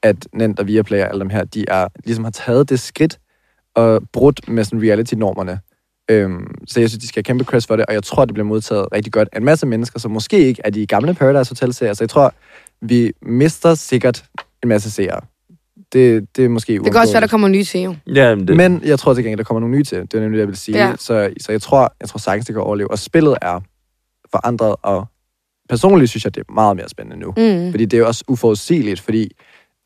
at 0.03 0.29
Nent 0.33 0.61
og 0.61 0.67
Viaplay 0.67 1.00
og 1.00 1.09
alle 1.09 1.21
dem 1.21 1.31
her, 1.31 1.45
de 1.45 1.64
er, 1.69 1.88
ligesom 2.05 2.25
har 2.25 2.31
taget 2.31 2.71
det 2.71 2.81
skridt 2.81 3.19
og 3.75 4.03
brudt 4.12 4.49
med 4.49 4.64
sådan 4.64 4.83
reality-normerne. 4.83 5.61
Øhm, 6.11 6.47
så 6.67 6.81
jeg 6.81 6.89
synes, 6.89 7.01
de 7.01 7.09
skal 7.09 7.21
have 7.21 7.25
kæmpe 7.25 7.45
credit 7.45 7.67
for 7.67 7.77
det, 7.77 7.87
og 7.87 7.95
jeg 7.95 8.03
tror, 8.03 8.25
det 8.25 8.35
bliver 8.35 8.47
modtaget 8.47 8.87
rigtig 8.93 9.13
godt 9.13 9.29
af 9.33 9.39
en 9.39 9.45
masse 9.45 9.67
mennesker, 9.67 9.99
som 9.99 10.11
måske 10.11 10.39
ikke 10.39 10.63
er 10.65 10.71
de 10.71 10.87
gamle 10.87 11.15
Paradise 11.15 11.51
Hotel-serier. 11.51 11.95
Så 11.95 12.05
jeg 12.05 12.09
tror, 12.09 12.35
vi 12.81 13.13
mister 13.23 13.75
sikkert 13.75 14.25
en 14.63 14.69
masse 14.69 14.91
seere. 14.91 15.21
Det, 15.93 16.37
det 16.37 16.45
er 16.45 16.49
måske 16.49 16.73
Det 16.73 16.93
kan 16.93 17.01
også 17.01 17.13
være, 17.13 17.21
der 17.21 17.27
kommer 17.27 17.49
nye 17.49 17.65
til, 17.65 17.81
jo. 17.81 17.95
Ja, 18.07 18.35
men 18.35 18.49
det, 18.49 18.57
men 18.57 18.83
jeg 18.85 18.99
tror 18.99 19.15
til 19.15 19.25
gengæld, 19.25 19.39
der 19.39 19.45
kommer 19.45 19.61
nogle 19.61 19.77
nye 19.77 19.85
til. 19.85 20.03
Det 20.03 20.15
er 20.15 20.21
nemlig 20.21 20.37
det, 20.37 20.41
jeg 20.41 20.49
vil 20.49 20.57
sige. 20.57 20.79
Ja. 20.79 20.89
Ja. 20.89 20.97
Så, 20.97 21.31
så 21.41 21.53
jeg 21.53 21.63
tror, 21.63 21.95
jeg 22.01 22.09
tror 22.09 22.19
sagtens, 22.19 22.47
det 22.47 22.55
kan 22.55 22.63
overleve. 22.63 22.91
Og 22.91 22.99
spillet 22.99 23.37
er 23.43 23.61
forandret, 24.31 24.77
og 24.83 25.07
personligt 25.69 26.11
synes 26.11 26.25
jeg, 26.25 26.35
det 26.35 26.45
er 26.49 26.53
meget 26.53 26.77
mere 26.77 26.89
spændende 26.89 27.21
nu. 27.21 27.29
Mm. 27.37 27.71
Fordi 27.71 27.85
det 27.85 27.97
er 27.97 27.99
jo 27.99 28.07
også 28.07 28.25
uforudsigeligt, 28.29 29.01
fordi 29.01 29.31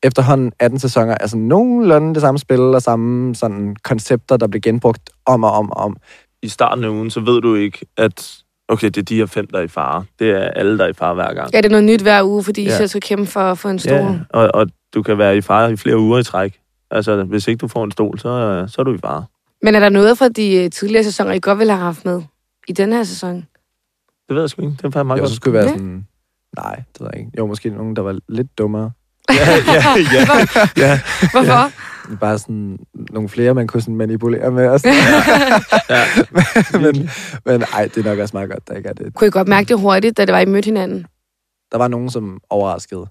efterhånden 0.03 0.51
18 0.59 0.79
sæsoner 0.79 1.17
er 1.19 1.27
sådan 1.27 1.45
nogenlunde 1.45 2.13
det 2.13 2.21
samme 2.21 2.39
spil, 2.39 2.59
og 2.59 2.81
samme 2.81 3.35
sådan 3.35 3.75
koncepter, 3.83 4.37
der 4.37 4.47
bliver 4.47 4.61
genbrugt 4.61 5.09
om 5.25 5.43
og 5.43 5.51
om 5.51 5.71
og 5.71 5.77
om. 5.77 5.97
i 6.41 6.47
starten 6.47 6.83
af 6.83 6.89
ugen, 6.89 7.09
så 7.09 7.19
ved 7.19 7.41
du 7.41 7.55
ikke, 7.55 7.85
at 7.97 8.37
okay, 8.67 8.87
det 8.87 8.97
er 8.97 9.01
de 9.01 9.15
her 9.15 9.25
fem, 9.25 9.47
der 9.47 9.59
er 9.59 9.63
i 9.63 9.67
fare. 9.67 10.05
Det 10.19 10.29
er 10.29 10.39
alle, 10.39 10.77
der 10.77 10.83
er 10.85 10.89
i 10.89 10.93
fare 10.93 11.13
hver 11.13 11.33
gang. 11.33 11.49
Ja, 11.53 11.57
det 11.57 11.65
er 11.65 11.69
noget 11.69 11.83
nyt 11.85 12.01
hver 12.01 12.23
uge, 12.23 12.43
fordi 12.43 12.61
I 12.61 12.65
Ja. 12.65 12.77
selv 12.77 12.87
skal 12.87 13.01
kæmpe 13.01 13.25
for 13.25 13.39
at 13.39 13.57
få 13.57 13.69
en 13.69 13.79
stol. 13.79 13.93
Ja, 13.97 14.19
og, 14.29 14.49
og 14.53 14.67
du 14.93 15.03
kan 15.03 15.17
være 15.17 15.37
i 15.37 15.41
fare 15.41 15.71
i 15.73 15.75
flere 15.75 15.97
uger 15.99 16.19
i 16.19 16.23
træk. 16.23 16.59
Altså, 16.91 17.23
hvis 17.23 17.47
ikke 17.47 17.57
du 17.57 17.67
får 17.67 17.83
en 17.83 17.91
stol, 17.91 18.19
så, 18.19 18.65
så 18.67 18.81
er 18.81 18.83
du 18.83 18.93
i 18.93 18.97
fare. 18.97 19.25
Men 19.63 19.75
er 19.75 19.79
der 19.79 19.89
noget 19.89 20.17
fra 20.17 20.29
de 20.29 20.55
øh, 20.63 20.69
tidligere 20.71 21.03
sæsoner, 21.03 21.31
I 21.31 21.39
godt 21.39 21.59
ville 21.59 21.73
have 21.73 21.83
haft 21.83 22.05
med 22.05 22.21
i 22.67 22.73
den 22.73 22.93
her 22.93 23.03
sæson? 23.03 23.35
Det 24.27 24.35
ved 24.35 24.41
jeg 24.41 24.49
sgu 24.49 24.61
ikke. 24.61 24.71
Det 24.71 24.77
er 24.85 24.89
faktisk 24.91 25.05
meget 25.05 25.07
Jeg 25.17 25.21
godt. 25.21 25.21
også 25.21 25.35
skulle 25.35 25.53
være 25.53 25.63
Ja. 25.63 25.69
sådan... 25.69 26.05
Nej, 26.57 26.75
det 26.75 27.01
ved 27.01 27.07
jeg 27.13 27.19
ikke. 27.19 27.31
Jo, 27.37 27.47
måske 27.47 27.69
nogen, 27.69 27.95
der 27.95 28.01
var 28.01 28.19
lidt 28.29 28.57
dummere. 28.57 28.91
Ja, 29.29 29.73
ja, 29.73 29.95
ja. 30.13 30.27
ja. 30.87 30.99
Hvorfor? 31.31 31.71
Bare 32.19 32.39
sådan 32.39 32.77
nogle 33.11 33.29
flere, 33.29 33.53
man 33.53 33.67
kunne 33.67 33.81
sådan 33.81 33.95
manipulere 33.95 34.51
med. 34.51 34.67
Og 34.67 34.79
sådan. 34.79 34.95
ja. 35.89 36.03
men, 36.83 37.09
men 37.45 37.63
ej, 37.73 37.89
det 37.95 38.05
er 38.05 38.09
nok 38.09 38.19
også 38.19 38.37
meget 38.37 38.49
godt, 38.49 38.67
der 38.67 38.75
ikke 38.75 38.89
er 38.89 38.93
det. 38.93 39.13
Kunne 39.15 39.27
I 39.27 39.31
godt 39.31 39.47
mærke 39.47 39.67
det 39.67 39.79
hurtigt, 39.79 40.17
da 40.17 40.25
det 40.25 40.33
var, 40.33 40.39
I 40.39 40.45
mødte 40.45 40.65
hinanden? 40.65 41.05
Der 41.71 41.77
var 41.77 41.87
nogen, 41.87 42.09
som 42.09 42.39
overraskede. 42.49 43.05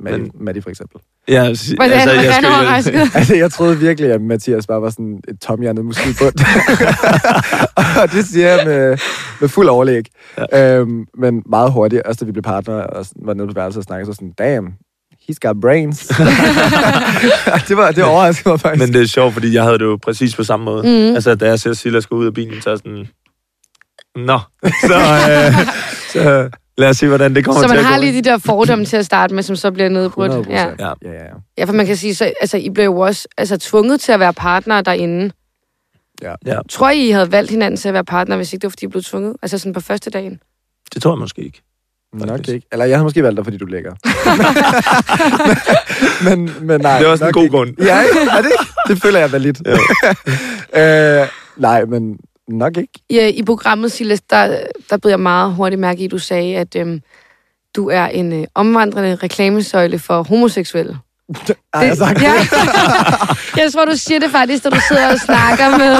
Maddie, 0.00 0.20
Men- 0.22 0.30
Maddie 0.40 0.62
for 0.62 0.70
eksempel. 0.70 1.00
ja 1.28 1.44
altså, 1.44 1.74
altså, 1.80 1.98
han, 2.10 2.24
jeg 2.24 2.34
skulle- 2.34 2.48
overrasket? 2.56 3.00
Altså, 3.14 3.34
jeg 3.34 3.52
troede 3.52 3.78
virkelig, 3.78 4.10
at 4.12 4.20
Mathias 4.22 4.66
bare 4.66 4.82
var 4.82 4.90
sådan 4.90 5.20
et 5.28 5.40
tomhjernet 5.40 5.84
muskelbund. 5.84 6.34
og 8.02 8.12
det 8.12 8.24
siger 8.26 8.48
jeg 8.48 8.66
med, 8.66 8.98
med 9.40 9.48
fuld 9.48 9.68
overlæg. 9.68 10.04
Ja. 10.52 10.78
Øhm, 10.78 11.06
men 11.18 11.42
meget 11.46 11.72
hurtigt, 11.72 12.02
også 12.02 12.18
da 12.18 12.24
vi 12.26 12.32
blev 12.32 12.42
partnere 12.42 12.86
og 12.86 13.06
var 13.16 13.34
nede 13.34 13.48
på 13.48 13.54
værelset 13.54 13.78
og 13.78 13.84
snakkede, 13.84 14.06
så 14.12 14.16
sådan, 14.16 14.32
damn, 14.38 14.66
he's 15.28 15.38
got 15.40 15.60
brains. 15.60 15.98
det 17.68 17.76
var 17.76 17.90
det 17.90 18.04
overraskede 18.04 18.48
mig 18.48 18.60
faktisk. 18.60 18.84
Men 18.84 18.94
det 18.94 19.02
er 19.02 19.06
sjovt, 19.06 19.32
fordi 19.34 19.54
jeg 19.54 19.62
havde 19.62 19.78
det 19.78 19.84
jo 19.84 19.98
præcis 20.02 20.36
på 20.36 20.44
samme 20.44 20.64
måde. 20.64 20.82
Mhm. 20.82 21.14
Altså, 21.14 21.34
da 21.34 21.46
jeg 21.46 21.60
ser 21.60 21.72
Silas 21.72 22.06
gå 22.06 22.16
ud 22.16 22.26
af 22.26 22.34
bilen, 22.34 22.62
så 22.62 22.70
er 22.70 22.76
sådan... 22.76 23.08
Nå, 24.16 24.40
så, 24.88 24.94
øh, 25.30 25.66
så 26.12 26.50
lad 26.78 26.88
os 26.88 26.96
se, 26.96 27.08
hvordan 27.08 27.34
det 27.34 27.44
kommer 27.44 27.62
Så 27.62 27.68
til 27.68 27.76
man 27.76 27.78
at 27.78 27.84
har 27.84 27.96
gå. 27.96 28.00
lige 28.02 28.12
de 28.12 28.22
der 28.22 28.38
fordomme 28.38 28.84
til 28.84 28.96
at 28.96 29.06
starte 29.06 29.34
med, 29.34 29.42
som 29.42 29.56
så 29.56 29.70
bliver 29.70 29.88
nedbrudt. 29.88 30.32
100%. 30.32 30.50
Ja. 30.52 30.66
Ja. 30.66 30.68
Ja, 30.78 30.92
ja, 31.02 31.12
ja. 31.12 31.30
ja, 31.58 31.64
for 31.64 31.72
man 31.72 31.86
kan 31.86 31.96
sige, 31.96 32.14
så 32.14 32.32
altså, 32.40 32.56
I 32.56 32.70
blev 32.70 32.84
jo 32.84 32.98
også 32.98 33.28
altså, 33.38 33.56
tvunget 33.58 34.00
til 34.00 34.12
at 34.12 34.20
være 34.20 34.32
partnere 34.32 34.82
derinde. 34.82 35.30
Ja, 36.22 36.34
Tror 36.70 36.90
I, 36.90 37.08
I 37.08 37.10
havde 37.10 37.32
valgt 37.32 37.50
hinanden 37.50 37.78
til 37.78 37.88
at 37.88 37.94
være 37.94 38.04
partner, 38.04 38.36
hvis 38.36 38.52
ikke 38.52 38.62
det 38.62 38.66
var, 38.66 38.70
fordi 38.70 38.84
I 38.84 38.88
blev 38.88 39.02
tvunget? 39.02 39.36
Altså 39.42 39.58
sådan 39.58 39.72
på 39.72 39.80
første 39.80 40.10
dagen? 40.10 40.40
det 40.94 41.02
tror 41.02 41.12
jeg 41.12 41.18
måske 41.18 41.42
ikke. 41.42 41.62
Nok 42.14 42.28
Faktisk. 42.28 42.54
ikke. 42.54 42.66
Eller 42.72 42.84
jeg 42.84 42.98
har 42.98 43.02
måske 43.02 43.22
valgt 43.22 43.36
dig, 43.36 43.44
fordi 43.44 43.56
du 43.56 43.64
er 43.64 43.70
lækker. 43.70 43.94
men, 46.28 46.50
men 46.66 46.80
nej. 46.80 46.98
Det 46.98 47.06
er 47.06 47.10
også 47.10 47.24
en 47.24 47.28
nok 47.28 47.34
god 47.34 47.42
ikke. 47.42 47.56
grund. 47.56 47.74
Ja, 47.78 47.98
er 48.36 48.42
det 48.42 48.50
ikke? 48.60 48.72
Det 48.88 49.02
føler 49.02 49.18
jeg 49.18 49.32
validt. 49.32 49.62
Øh, 50.76 51.26
nej, 51.56 51.84
men 51.84 52.16
nok 52.48 52.76
ikke. 52.76 52.92
I, 53.08 53.28
I 53.28 53.42
programmet, 53.42 53.92
Silas, 53.92 54.20
der, 54.20 54.58
der 54.90 54.96
blev 54.96 55.10
jeg 55.10 55.20
meget 55.20 55.54
hurtigt 55.54 55.80
mærke 55.80 56.00
i, 56.00 56.04
at 56.04 56.10
du 56.10 56.18
sagde, 56.18 56.56
at 56.56 56.76
øhm, 56.76 57.00
du 57.76 57.88
er 57.88 58.06
en 58.06 58.32
øh, 58.32 58.46
omvandrende 58.54 59.14
reklamesøjle 59.14 59.98
for 59.98 60.22
homoseksuelle. 60.22 60.98
Ej, 61.74 61.86
jeg 61.86 61.96
sagt 61.96 62.22
ja. 62.22 62.32
det. 62.32 62.52
jeg 63.62 63.72
tror, 63.72 63.84
du 63.84 63.96
siger 63.96 64.20
det 64.20 64.30
faktisk, 64.30 64.64
da 64.64 64.70
du 64.70 64.80
sidder 64.88 65.12
og 65.12 65.18
snakker 65.18 65.78
med... 65.78 65.96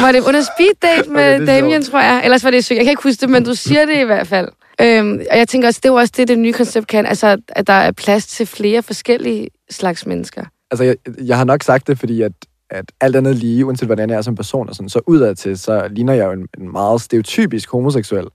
Var 0.00 0.12
det 0.12 0.20
under 0.20 0.42
speed 0.42 0.74
date 0.82 1.10
med 1.10 1.34
Okay, 1.34 1.46
Damien, 1.46 1.82
tror 1.82 2.00
jeg? 2.00 2.20
Ellers 2.24 2.44
var 2.44 2.50
det 2.50 2.64
sygt. 2.64 2.76
Jeg 2.76 2.84
kan 2.84 2.90
ikke 2.90 3.02
huske 3.02 3.20
det, 3.20 3.30
men 3.30 3.44
du 3.44 3.54
siger 3.54 3.86
det 3.86 4.00
i 4.00 4.04
hvert 4.04 4.26
fald. 4.26 4.48
Øhm, 4.80 5.20
og 5.30 5.38
jeg 5.38 5.48
tænker 5.48 5.68
også, 5.68 5.80
det 5.82 5.88
er 5.88 5.92
jo 5.92 5.98
også 5.98 6.12
det, 6.16 6.28
det 6.28 6.38
nye 6.38 6.52
koncept 6.52 6.86
kan. 6.86 7.06
Altså, 7.06 7.38
at 7.48 7.66
der 7.66 7.72
er 7.72 7.92
plads 7.92 8.26
til 8.26 8.46
flere 8.46 8.82
forskellige 8.82 9.48
slags 9.70 10.06
mennesker. 10.06 10.44
Altså, 10.70 10.84
jeg, 10.84 10.96
jeg 11.26 11.36
har 11.36 11.44
nok 11.44 11.62
sagt 11.62 11.86
det, 11.86 11.98
fordi 11.98 12.22
at, 12.22 12.32
at 12.70 12.84
alt 13.00 13.16
andet 13.16 13.36
lige, 13.36 13.66
uanset 13.66 13.88
hvordan 13.88 14.10
jeg 14.10 14.16
er 14.16 14.22
som 14.22 14.34
person, 14.34 14.68
og 14.68 14.74
sådan, 14.74 14.88
så 14.88 15.00
udadtil, 15.06 15.58
så 15.58 15.88
ligner 15.88 16.12
jeg 16.12 16.26
jo 16.26 16.32
en, 16.32 16.48
en 16.58 16.72
meget 16.72 17.00
stereotypisk 17.00 17.70
homoseksuel, 17.70 18.26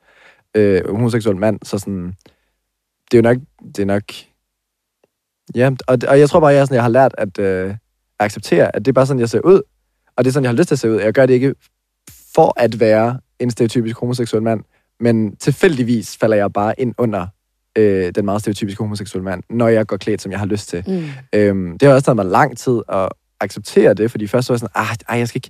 øh, 0.55 0.89
homoseksuel 0.89 1.37
mand. 1.37 1.59
Så 1.63 1.79
sådan, 1.79 2.13
det 3.11 3.17
er 3.17 3.17
jo 3.17 3.21
nok, 3.21 3.37
det 3.75 3.79
er 3.81 3.85
nok, 3.85 4.03
ja, 5.55 5.71
og, 5.87 5.97
og 6.07 6.19
jeg 6.19 6.29
tror 6.29 6.39
bare, 6.39 6.53
jeg, 6.53 6.59
er 6.59 6.65
sådan, 6.65 6.75
jeg 6.75 6.83
har 6.83 6.89
lært 6.89 7.15
at 7.17 7.39
øh, 7.39 7.75
acceptere, 8.19 8.75
at 8.75 8.85
det 8.85 8.91
er 8.91 8.93
bare 8.93 9.05
sådan, 9.05 9.19
jeg 9.19 9.29
ser 9.29 9.39
ud, 9.39 9.61
og 10.17 10.23
det 10.23 10.29
er 10.29 10.33
sådan, 10.33 10.43
jeg 10.43 10.49
har 10.51 10.57
lyst 10.57 10.67
til 10.67 10.75
at 10.75 10.79
se 10.79 10.89
ud. 10.91 10.99
Jeg 10.99 11.13
gør 11.13 11.25
det 11.25 11.33
ikke 11.33 11.53
for 12.35 12.53
at 12.61 12.79
være 12.79 13.19
en 13.39 13.51
stereotypisk 13.51 13.97
homoseksuel 13.99 14.43
mand, 14.43 14.63
men 14.99 15.35
tilfældigvis 15.35 16.17
falder 16.17 16.35
jeg 16.37 16.53
bare 16.53 16.79
ind 16.79 16.95
under 16.97 17.27
øh, 17.77 18.11
den 18.15 18.25
meget 18.25 18.41
stereotypiske 18.41 18.83
homoseksuelle 18.83 19.23
mand, 19.25 19.43
når 19.49 19.67
jeg 19.67 19.87
går 19.87 19.97
klædt, 19.97 20.21
som 20.21 20.31
jeg 20.31 20.39
har 20.39 20.45
lyst 20.45 20.69
til. 20.69 20.83
Mm. 20.87 21.03
Øhm, 21.39 21.77
det 21.77 21.87
har 21.87 21.95
også 21.95 22.05
taget 22.05 22.15
mig 22.15 22.25
lang 22.25 22.57
tid 22.57 22.81
at 22.89 23.09
acceptere 23.39 23.93
det, 23.93 24.11
fordi 24.11 24.27
først 24.27 24.49
var 24.49 24.53
jeg 24.53 24.59
sådan, 24.59 24.71
ah, 24.75 24.95
ej, 25.09 25.17
jeg 25.17 25.27
skal 25.27 25.37
ikke... 25.39 25.49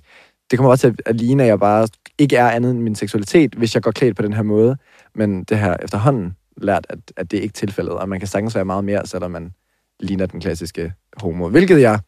Det 0.50 0.58
kommer 0.58 0.70
bare 0.70 0.76
til 0.76 0.86
at- 0.88 1.02
at 1.06 1.16
ligne, 1.16 1.42
at 1.42 1.48
jeg 1.48 1.58
bare 1.58 1.88
ikke 2.18 2.36
er 2.36 2.50
andet 2.50 2.70
end 2.70 2.80
min 2.80 2.94
seksualitet, 2.94 3.54
hvis 3.54 3.74
jeg 3.74 3.82
går 3.82 3.90
klædt 3.90 4.16
på 4.16 4.22
den 4.22 4.32
her 4.32 4.42
måde. 4.42 4.76
Men 5.14 5.44
det 5.44 5.58
har 5.58 5.76
efterhånden 5.82 6.36
lært, 6.56 6.86
at, 6.88 6.98
at 7.16 7.30
det 7.30 7.38
er 7.38 7.42
ikke 7.42 7.52
tilfældet, 7.52 7.92
og 7.94 8.08
man 8.08 8.18
kan 8.18 8.28
sagtens 8.28 8.54
være 8.54 8.64
meget 8.64 8.84
mere, 8.84 9.06
selvom 9.06 9.30
man 9.30 9.52
ligner 10.00 10.26
den 10.26 10.40
klassiske 10.40 10.92
homo, 11.16 11.48
hvilket 11.48 11.80
jeg 11.80 11.98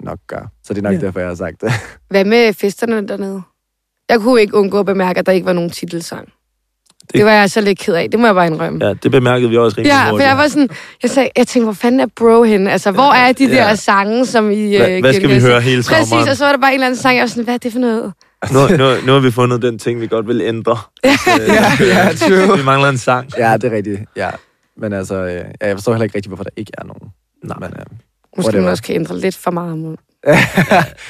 nok 0.00 0.18
gør. 0.26 0.50
Så 0.64 0.74
det 0.74 0.78
er 0.78 0.82
nok 0.82 0.92
Ja. 0.92 0.98
ja. 0.98 1.04
derfor, 1.06 1.20
jeg 1.20 1.28
har 1.28 1.34
sagt 1.34 1.60
det. 1.60 1.72
Hvad 2.10 2.24
med 2.24 2.52
festerne 2.54 3.08
dernede? 3.08 3.42
Jeg 4.08 4.20
kunne 4.20 4.40
ikke 4.40 4.54
undgå 4.54 4.80
at 4.80 4.86
bemærke, 4.86 5.18
at 5.18 5.26
der 5.26 5.32
ikke 5.32 5.46
var 5.46 5.52
nogen 5.52 5.70
titelsang. 5.70 6.28
Det, 7.02 7.14
Det- 7.14 7.24
var 7.24 7.30
jeg 7.32 7.50
så 7.50 7.60
lidt 7.60 7.78
ked 7.78 7.94
af. 7.94 8.10
Det 8.10 8.20
må 8.20 8.26
jeg 8.26 8.34
bare 8.34 8.46
indrømme. 8.46 8.86
Ja, 8.86 8.94
det 9.02 9.10
bemærkede 9.10 9.50
vi 9.50 9.56
også 9.56 9.78
rimelig 9.78 9.90
Ja, 9.90 10.10
for 10.10 10.18
jeg 10.18 10.36
var 10.38 10.48
sådan, 10.48 10.68
jeg, 11.02 11.10
sagde, 11.10 11.28
jeg 11.36 11.46
tænkte, 11.46 11.64
hvor 11.64 11.72
fanden 11.72 12.00
er 12.00 12.06
bro 12.16 12.42
henne? 12.42 12.72
Altså, 12.72 12.90
hvor 12.90 13.12
er 13.12 13.32
de 13.32 13.46
der 13.48 13.68
Ja. 13.68 13.74
sange, 13.74 14.26
som 14.26 14.50
I... 14.50 14.76
Hvad, 14.76 14.90
øh, 14.90 15.00
hvad 15.00 15.12
skal 15.14 15.28
vi 15.28 15.40
høre 15.40 15.60
hele 15.60 15.82
Præcis, 15.82 16.08
sommeren? 16.08 16.28
og 16.28 16.36
så 16.36 16.44
var 16.44 16.52
der 16.52 16.58
bare 16.58 16.70
en 16.70 16.74
eller 16.74 16.86
anden 16.86 17.00
sang, 17.00 17.16
jeg 17.16 17.22
var 17.22 17.26
sådan, 17.28 17.44
hvad 17.44 17.54
er 17.54 17.58
det 17.58 17.72
for 17.72 17.78
noget? 17.80 18.12
Nu, 18.52 18.58
nu, 18.76 18.94
nu 19.06 19.12
har 19.12 19.20
vi 19.20 19.30
fundet 19.30 19.62
den 19.62 19.78
ting, 19.78 20.00
vi 20.00 20.06
godt 20.06 20.28
vil 20.28 20.40
ændre. 20.40 20.76
Øh, 21.04 21.48
ja, 21.80 22.08
true. 22.16 22.56
Vi 22.58 22.64
mangler 22.64 22.88
en 22.88 22.98
sang. 22.98 23.28
Ja, 23.38 23.56
det 23.56 23.72
er 23.72 23.76
rigtigt, 23.76 24.00
ja. 24.16 24.30
Men 24.76 24.92
altså, 24.92 25.14
øh, 25.14 25.30
ja, 25.34 25.66
jeg 25.66 25.76
forstår 25.76 25.92
heller 25.92 26.04
ikke 26.04 26.14
rigtigt, 26.16 26.30
hvorfor 26.30 26.44
der 26.44 26.50
ikke 26.56 26.72
er 26.78 26.84
nogen. 26.84 27.08
Nej. 27.44 27.56
Men, 27.60 27.70
øh, 27.78 27.86
Måske 28.36 28.46
Whatever. 28.46 28.62
man 28.62 28.70
også 28.70 28.82
kan 28.82 28.94
ændre 28.94 29.18
lidt 29.18 29.36
for 29.36 29.50
meget 29.50 29.78
mod. 29.78 29.96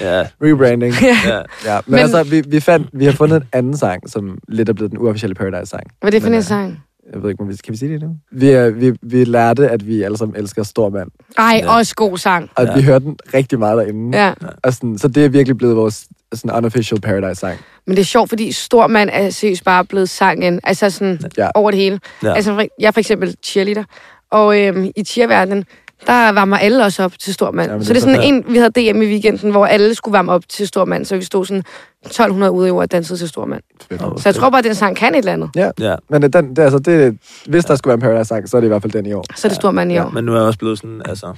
Ja, 0.00 0.26
rebranding. 0.42 0.94
Ja. 1.02 1.16
ja. 1.26 1.36
Ja, 1.64 1.80
men, 1.86 1.90
Men- 1.92 1.98
altså, 2.00 2.22
vi, 2.22 2.42
vi, 2.48 2.60
fandt, 2.60 2.88
vi 2.92 3.04
har 3.04 3.12
fundet 3.12 3.36
en 3.36 3.48
anden 3.52 3.76
sang, 3.76 4.10
som 4.10 4.38
lidt 4.48 4.68
er 4.68 4.72
blevet 4.72 4.90
den 4.90 4.98
uofficielle 4.98 5.34
Paradise-sang. 5.34 5.82
Hvad 6.00 6.08
er 6.08 6.10
det 6.10 6.22
for 6.22 6.28
Men, 6.28 6.34
en 6.34 6.38
øh, 6.38 6.44
sang? 6.44 6.80
Jeg 7.12 7.22
ved 7.22 7.30
ikke, 7.30 7.42
om 7.42 7.48
vi, 7.48 7.56
kan 7.64 7.72
vi 7.72 7.78
sige 7.78 7.92
det 7.92 8.02
nu? 8.02 8.16
Vi, 8.32 8.70
vi, 8.70 8.96
vi 9.02 9.24
lærte, 9.24 9.68
at 9.68 9.86
vi 9.86 10.02
alle 10.02 10.16
sammen 10.16 10.36
elsker 10.36 10.62
Stor 10.62 10.88
Mand, 10.90 11.08
Ej, 11.38 11.60
Ja. 11.64 11.76
også 11.76 11.94
god 11.94 12.18
sang. 12.18 12.50
og 12.54 12.64
Ja. 12.64 12.74
vi 12.76 12.82
hørte 12.82 13.04
den 13.04 13.16
rigtig 13.34 13.58
meget 13.58 13.78
derinde. 13.78 14.18
Ja. 14.18 14.32
Og 14.62 14.72
sådan, 14.72 14.98
så 14.98 15.08
det 15.08 15.24
er 15.24 15.28
virkelig 15.28 15.56
blevet 15.56 15.76
vores 15.76 16.06
sådan 16.34 16.56
unofficial 16.56 17.00
Paradise-sang. 17.00 17.58
Men 17.86 17.96
det 17.96 18.00
er 18.02 18.06
sjovt, 18.06 18.28
fordi 18.28 18.52
stor 18.52 18.86
mand 18.86 19.10
er 19.12 19.30
seriøst 19.30 19.64
bare 19.64 19.84
blevet 19.84 20.08
sangen. 20.08 20.60
Altså 20.64 20.90
sådan 20.90 21.18
Ja. 21.38 21.48
over 21.54 21.70
det 21.70 21.80
hele. 21.80 22.00
Ja. 22.22 22.34
Altså, 22.34 22.68
jeg 22.80 22.86
er 22.86 22.90
for 22.90 23.00
eksempel 23.00 23.36
cheerleader. 23.44 23.84
Og 24.30 24.60
øhm, 24.60 24.90
i 24.96 25.04
cheerverdenen, 25.04 25.64
der 26.06 26.32
varmer 26.32 26.56
alle 26.56 26.84
også 26.84 27.04
op 27.04 27.18
til 27.18 27.34
stor 27.34 27.50
mand. 27.50 27.70
Jamen, 27.70 27.84
så 27.84 27.92
det 27.92 28.02
er 28.02 28.06
det 28.06 28.14
er 28.14 28.20
sådan 28.20 28.34
en, 28.34 28.44
vi 28.48 28.58
havde 28.58 28.92
DM 28.92 29.02
i 29.02 29.06
weekenden, 29.06 29.50
hvor 29.50 29.66
alle 29.66 29.94
skulle 29.94 30.12
varme 30.12 30.32
op 30.32 30.48
til 30.48 30.68
stor 30.68 30.84
mand. 30.84 31.04
Så 31.04 31.16
vi 31.16 31.24
stod 31.24 31.44
sådan 31.44 31.62
1200 32.04 32.52
udøvere 32.52 32.84
og 32.84 32.92
dansede 32.92 33.18
til 33.18 33.28
stor 33.28 33.46
mand. 33.46 33.62
Fedt. 33.88 34.00
Så 34.00 34.22
jeg 34.24 34.34
tror 34.34 34.50
bare, 34.50 34.58
at 34.58 34.64
den 34.64 34.74
sang 34.74 34.96
kan 34.96 35.14
et 35.14 35.18
eller 35.18 35.32
andet. 35.32 35.50
ja. 35.78 35.96
Men 36.10 36.24
øh, 36.24 36.30
den, 36.32 36.50
det, 36.50 36.58
er 36.58 36.62
altså, 36.62 36.78
det, 36.78 37.18
hvis 37.46 37.64
der 37.64 37.76
skulle 37.76 37.90
være 37.90 37.94
en 37.94 38.00
Paradise-sang, 38.00 38.48
så 38.48 38.56
er 38.56 38.60
det 38.60 38.66
i 38.66 38.68
hvert 38.68 38.82
fald 38.82 38.92
den 38.92 39.06
i 39.06 39.12
år. 39.12 39.24
Så 39.36 39.46
er 39.46 39.48
det 39.48 39.56
stor 39.56 39.70
mand 39.70 39.92
i 39.92 39.98
år. 39.98 40.10
Men 40.10 40.24
nu 40.24 40.32
er 40.32 40.36
jeg 40.36 40.46
også 40.46 40.58
blevet 40.58 40.78
sådan, 40.78 41.02
altså... 41.04 41.32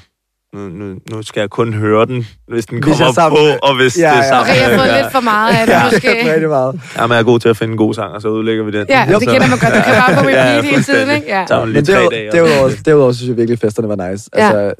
Nu, 0.56 0.68
nu, 0.68 0.94
nu 1.10 1.22
skal 1.22 1.40
jeg 1.40 1.50
kun 1.50 1.72
høre 1.72 2.06
den, 2.06 2.26
hvis 2.48 2.66
den 2.66 2.82
Hvis 2.82 2.98
kommer 2.98 3.14
sammen 3.14 3.38
på, 3.38 3.66
og 3.66 3.76
hvis 3.76 3.98
Ja, 3.98 4.02
det 4.02 4.12
er 4.12 4.16
ja. 4.16 4.28
sammen. 4.28 4.50
Okay, 4.50 4.60
jeg 4.60 4.70
har 4.70 4.78
fået 4.78 4.88
ja. 4.88 5.00
lidt 5.02 5.12
for 5.12 5.20
meget 5.20 5.54
af 5.54 5.66
det, 5.66 5.76
måske. 5.92 6.08
rigtig 6.32 6.48
meget. 6.48 6.80
Jamen, 6.98 7.12
jeg 7.14 7.18
er 7.20 7.25
god 7.25 7.40
til 7.40 7.48
at 7.48 7.56
finde 7.56 7.72
en 7.72 7.78
god 7.78 7.94
sang, 7.94 8.12
og 8.12 8.22
så 8.22 8.28
udlægger 8.28 8.64
vi 8.64 8.70
den. 8.70 8.86
Ja, 8.88 9.06
det 9.08 9.28
kender 9.28 9.48
man 9.48 9.58
godt. 9.58 9.75
Du 9.75 9.80
kan 9.84 9.94
bare 10.06 10.22
på 10.22 10.28
Ja, 10.38 10.42
repeat 10.42 10.64
hele 10.64 10.82
tiden, 10.82 11.10
ikke? 11.16 11.26
Ja. 11.28 11.44
Tager 11.48 11.64
lige 11.64 11.75
Men 11.75 11.86
derudover, 11.86 12.10
dage. 12.10 12.32
derudover, 12.32 12.70
derudover 12.84 13.12
synes 13.12 13.28
jeg 13.28 13.36
virkelig, 13.36 13.52
at 13.52 13.60
festerne 13.60 13.88
var 13.88 14.10
nice. 14.10 14.30
Ja. 14.36 14.58
Altså, 14.58 14.75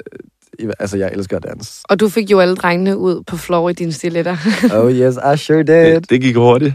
altså, 0.79 0.97
jeg 0.97 1.11
elsker 1.13 1.37
at 1.37 1.43
danse. 1.43 1.81
Og 1.89 1.99
du 1.99 2.09
fik 2.09 2.31
jo 2.31 2.39
alle 2.39 2.55
drengene 2.55 2.97
ud 2.97 3.23
på 3.27 3.37
floor 3.37 3.69
i 3.69 3.73
dine 3.73 3.91
stiletter. 3.93 4.37
Oh 4.77 4.91
yes, 4.91 5.15
I 5.33 5.37
sure 5.37 5.57
did. 5.57 5.95
Det, 5.95 6.09
det 6.09 6.21
gik 6.21 6.35
hurtigt. 6.35 6.73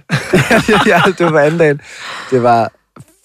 ja, 0.86 1.02
det 1.18 1.32
var 1.32 1.40
anden 1.40 1.58
dagen. 1.58 1.80
Det 2.30 2.42
var, 2.42 2.70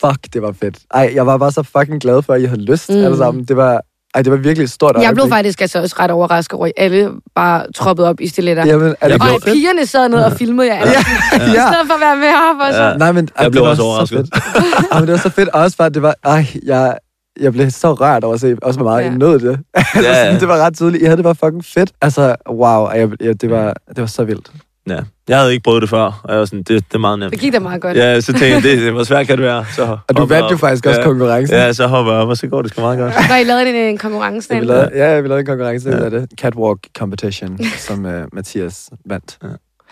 fuck, 0.06 0.34
det 0.34 0.42
var 0.42 0.52
fedt. 0.52 0.78
Ej, 0.94 1.12
jeg 1.16 1.26
var 1.26 1.38
bare 1.38 1.52
så 1.52 1.64
fucking 1.64 2.02
glad 2.02 2.22
for, 2.22 2.34
at 2.34 2.42
I 2.42 2.46
havde 2.46 2.62
lyst 2.62 2.90
mm. 2.90 2.96
alle 2.96 3.18
sammen. 3.18 3.44
Det 3.44 3.58
var, 3.58 3.82
ej, 4.16 4.22
det 4.22 4.32
var 4.32 4.38
virkelig 4.38 4.64
et 4.64 4.72
stort 4.72 4.96
jeg 5.02 5.14
blev 5.14 5.24
øjeblik. 5.24 5.34
faktisk 5.34 5.62
altså 5.62 5.82
også 5.82 5.96
ret 6.00 6.12
overrasket 6.12 6.54
over, 6.54 6.66
at 6.66 6.72
alle 6.78 7.12
bare 7.36 7.66
troppede 7.76 8.08
op 8.10 8.22
i 8.22 8.28
stiletter. 8.28 8.66
Jamen, 8.66 8.96
er 9.02 9.08
det 9.08 9.14
Jeg 9.14 9.22
og 9.22 9.42
fedt? 9.42 9.44
pigerne 9.56 9.86
sad 9.86 10.10
ned 10.10 10.20
og 10.20 10.32
filmede 10.32 10.68
jer. 10.68 10.80
alle. 10.80 10.92
Ja, 10.94 11.00
I 11.52 11.52
ja. 11.54 11.68
stedet 11.72 11.88
for 11.88 11.94
at 11.94 12.00
være 12.02 12.16
med 12.16 12.28
heroppe 12.28 12.64
og 12.64 12.74
så. 12.74 12.84
Ja. 12.84 12.98
Nej, 12.98 13.12
men 13.12 13.30
ej, 13.36 13.44
Jeg 13.44 13.52
blev 13.52 13.62
det 13.62 13.66
var 13.66 13.70
også 13.70 13.82
så 13.82 13.86
overrasket. 13.88 14.18
fedt. 14.18 14.92
Ej, 14.92 15.00
men 15.00 15.08
det 15.08 15.12
var 15.14 15.20
så 15.20 15.30
fedt. 15.30 15.50
Og 15.50 15.62
også 15.62 15.78
bare, 15.78 15.90
det 15.90 16.02
var, 16.02 16.16
ej, 16.24 16.46
jeg, 16.66 16.98
jeg 17.40 17.54
blev 17.54 17.72
så 17.72 17.94
rørt 17.94 18.24
over 18.24 18.34
at 18.34 18.40
se, 18.42 18.56
også 18.62 18.80
hvor 18.80 18.90
meget 18.92 19.04
Ja. 19.06 19.12
I 19.12 19.18
nåede 19.18 19.40
det. 19.40 19.60
Ja, 19.96 20.02
ja. 20.26 20.34
det 20.40 20.48
var 20.48 20.58
ret 20.58 20.76
tydeligt. 20.78 21.02
I 21.02 21.06
havde 21.06 21.18
det 21.18 21.24
bare 21.24 21.36
fucking 21.36 21.66
fedt. 21.66 21.92
Altså, 22.02 22.36
wow, 22.50 22.90
jeg, 22.90 23.10
jeg, 23.22 23.42
det, 23.42 23.50
var, 23.50 23.74
det 23.90 23.98
var 23.98 24.06
så 24.06 24.24
vildt. 24.24 24.52
Ja. 24.88 25.00
Jeg 25.28 25.38
havde 25.40 25.52
ikke 25.54 25.64
prøvet 25.64 25.82
det 25.82 25.90
før, 25.90 26.22
og 26.24 26.32
jeg 26.32 26.40
var 26.40 26.46
sådan, 26.46 26.60
det, 26.60 26.68
det 26.68 26.94
er 26.94 26.98
meget 26.98 27.20
nemt. 27.20 27.32
Det 27.32 27.40
gik 27.40 27.54
da 27.54 27.60
meget 27.60 27.82
godt. 27.82 27.98
Ja, 27.98 28.22
så 28.22 28.32
tænkte 28.34 28.48
jeg, 28.48 28.64
det, 28.64 28.78
det, 28.80 28.92
hvor 28.92 29.04
svært 29.04 29.28
kan 29.28 29.38
det 29.38 29.46
være? 29.46 29.66
Så 29.76 29.98
Og 30.08 30.18
du 30.18 30.26
vandt 30.26 30.52
jo 30.52 30.58
faktisk 30.58 30.86
også 30.86 31.00
ja. 31.00 31.06
konkurrencen. 31.06 31.56
Ja, 31.58 31.74
så 31.74 31.88
hopper 31.88 32.12
jeg 32.14 32.22
op, 32.22 32.30
og 32.30 32.38
så 32.38 32.48
går 32.48 32.62
det 32.62 32.72
sgu 32.72 32.82
meget 32.82 33.00
godt. 33.00 33.14
Når 33.30 33.36
I 33.36 33.44
lavede 33.44 33.70
en, 33.70 33.76
en 33.76 33.98
konkurrence. 33.98 34.54
Ja, 34.54 34.60
vi 34.60 34.66
lavede, 34.66 34.92
ja, 34.96 35.20
vi 35.20 35.28
lavede 35.28 35.40
en 35.40 35.46
konkurrence 35.46 35.90
Ja. 35.90 35.96
ud 35.98 36.02
af 36.02 36.12
det. 36.12 36.28
Catwalk 36.38 36.80
competition, 36.98 37.60
som 37.88 38.06
uh, 38.06 38.12
Mathias 38.34 38.90
vandt. 39.06 39.38
Ja. 39.44 39.48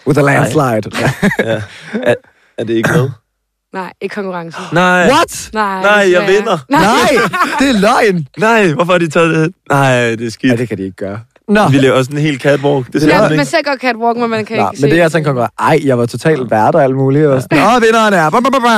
With 0.08 0.20
a 0.20 0.24
landslide. 0.24 0.92
Ja. 1.40 1.62
Er, 2.04 2.16
er 2.58 2.64
det 2.64 2.74
ikke 2.74 2.90
med? 2.96 3.10
Nej, 3.74 3.94
ikke 4.02 4.16
konkurrencen. 4.16 4.64
Nej. 4.74 5.08
What? 5.12 5.50
Nej, 5.54 5.82
Nej, 5.82 6.12
jeg 6.12 6.28
vinder. 6.28 6.58
Nej, 6.70 6.82
det 7.60 7.70
er 7.70 7.80
løgn. 7.80 8.28
Nej, 8.38 8.74
hvorfor 8.74 8.92
har 8.92 9.00
de 9.00 9.10
taget 9.10 9.36
det? 9.36 9.54
Nej, 9.70 10.10
det 10.10 10.20
er 10.20 10.24
Ja, 10.24 10.30
skidt. 10.30 10.60
det 10.60 10.70
kan 10.70 10.78
de 10.78 10.84
ikke 10.84 10.96
gøre. 10.96 11.20
Nå. 11.50 11.68
Vi 11.70 11.78
laver 11.78 11.96
også 11.96 12.12
en 12.12 12.18
hel 12.18 12.40
catwalk. 12.40 12.94
Det 12.94 13.04
er 13.04 13.08
Ja, 13.08 13.22
man 13.22 13.32
ikke? 13.32 13.46
ser 13.46 13.58
godt 13.66 13.82
catwalk, 13.82 14.18
men 14.18 14.30
man 14.30 14.46
kan 14.46 14.58
Nå, 14.58 14.64
ikke 14.64 14.82
men 14.82 14.90
se 14.90 14.90
det 14.96 15.00
er 15.00 15.04
altså 15.04 15.18
en 15.18 15.24
konkurrence. 15.24 15.54
Ej, 15.60 15.80
jeg 15.86 15.98
var 15.98 16.06
totalt 16.06 16.52
vært 16.52 16.75
og 16.75 16.84
alt 16.84 16.96
muligt. 16.96 17.28
Og 17.28 17.42
sådan, 17.42 17.58
Åh, 17.58 17.82
vinderen 17.82 18.14
er... 18.14 18.30
Ba, 18.30 18.40
ba, 18.40 18.50
ba, 18.50 18.60
ba. 18.60 18.74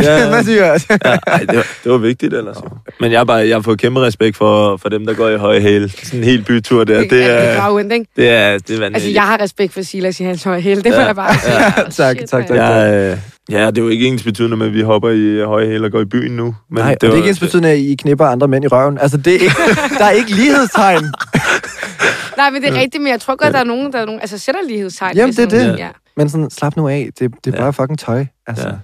Ja. 0.00 0.28
Hvad 0.34 0.44
siger 0.44 0.64
jeg? 0.66 0.80
Ja, 1.04 1.16
ej, 1.26 1.38
det, 1.38 1.56
var, 1.56 1.66
det 1.84 1.92
var 1.92 1.98
vigtigt 1.98 2.34
ellers. 2.34 2.56
Men 3.00 3.12
jeg 3.12 3.20
har, 3.20 3.24
bare, 3.24 3.48
jeg 3.48 3.56
har 3.56 3.62
fået 3.62 3.78
kæmpe 3.80 4.00
respekt 4.00 4.36
for, 4.36 4.76
for 4.76 4.88
dem, 4.88 5.06
der 5.06 5.14
går 5.14 5.28
i 5.28 5.36
høje 5.36 5.60
hæle. 5.60 5.88
Sådan 6.02 6.18
en 6.20 6.24
hel 6.24 6.42
bytur 6.44 6.84
der. 6.84 7.00
Det, 7.00 7.10
Det 7.10 7.22
er, 7.22 7.26
det 7.26 7.30
er 7.30 7.78
det 8.16 8.28
er, 8.30 8.58
det 8.58 8.74
er 8.74 8.78
vanvittigt. 8.78 8.80
Altså, 8.94 9.10
jeg 9.10 9.22
har 9.22 9.40
respekt 9.40 9.72
for 9.74 9.82
Silas 9.82 10.20
i 10.20 10.24
hans 10.24 10.42
høje 10.44 10.60
hæle. 10.60 10.82
Det 10.82 10.92
må 10.92 10.98
Ja. 11.00 11.06
jeg 11.06 11.16
bare 11.16 11.34
sige. 11.38 11.54
Ja. 11.54 11.66
Oh, 11.82 11.90
Tak, 11.90 12.16
shit, 12.16 12.28
tak, 12.30 12.46
tak. 12.46 12.56
Ja, 12.56 13.10
øh, 13.10 13.16
ja, 13.50 13.66
det 13.66 13.78
er 13.78 13.82
jo 13.82 13.88
ikke 13.88 14.06
ens 14.06 14.22
betydende 14.22 14.56
med, 14.56 14.66
at 14.66 14.74
vi 14.74 14.80
hopper 14.80 15.10
i 15.10 15.44
høje 15.44 15.66
hæle 15.66 15.86
og 15.86 15.92
går 15.92 16.00
i 16.00 16.04
byen 16.04 16.36
nu. 16.36 16.54
Men 16.70 16.78
Nej, 16.82 16.90
det, 16.90 17.00
det 17.02 17.10
er 17.10 17.14
ikke 17.16 17.28
ens 17.28 17.40
betydende, 17.40 17.68
at 17.68 17.78
I 17.78 17.94
knipper 17.98 18.26
andre 18.26 18.48
mænd 18.48 18.64
i 18.64 18.68
røven. 18.68 18.98
Altså, 18.98 19.16
det 19.16 19.26
er 19.34 19.38
ikke, 19.38 19.54
der 19.98 20.04
er 20.04 20.10
ikke 20.10 20.30
lighedstegn. 20.30 21.04
Nej, 22.36 22.50
men 22.50 22.62
det 22.62 22.70
er 22.70 22.74
rigtigt, 22.80 23.02
men 23.02 23.10
jeg 23.12 23.20
tror 23.20 23.36
godt, 23.36 23.52
der 23.54 23.60
er 23.60 23.64
nogen, 23.64 23.92
der 23.92 23.98
er 23.98 24.04
nogen, 24.06 24.20
altså 24.20 24.38
sætter 24.38 24.60
lighedstegn. 24.68 25.16
Jamen, 25.16 25.34
det 25.36 25.44
er 25.44 25.48
det. 25.70 25.78
Ja. 25.78 25.88
Men 26.16 26.28
sådan, 26.30 26.50
slap 26.50 26.76
nu 26.76 26.88
af. 26.88 27.08
Det, 27.18 27.30
det 27.44 27.54
er 27.54 27.58
Ja. 27.58 27.62
bare 27.62 27.72
fucking 27.72 27.98
tøj. 27.98 28.24
Altså. 28.46 28.68
Ja. 28.68 28.74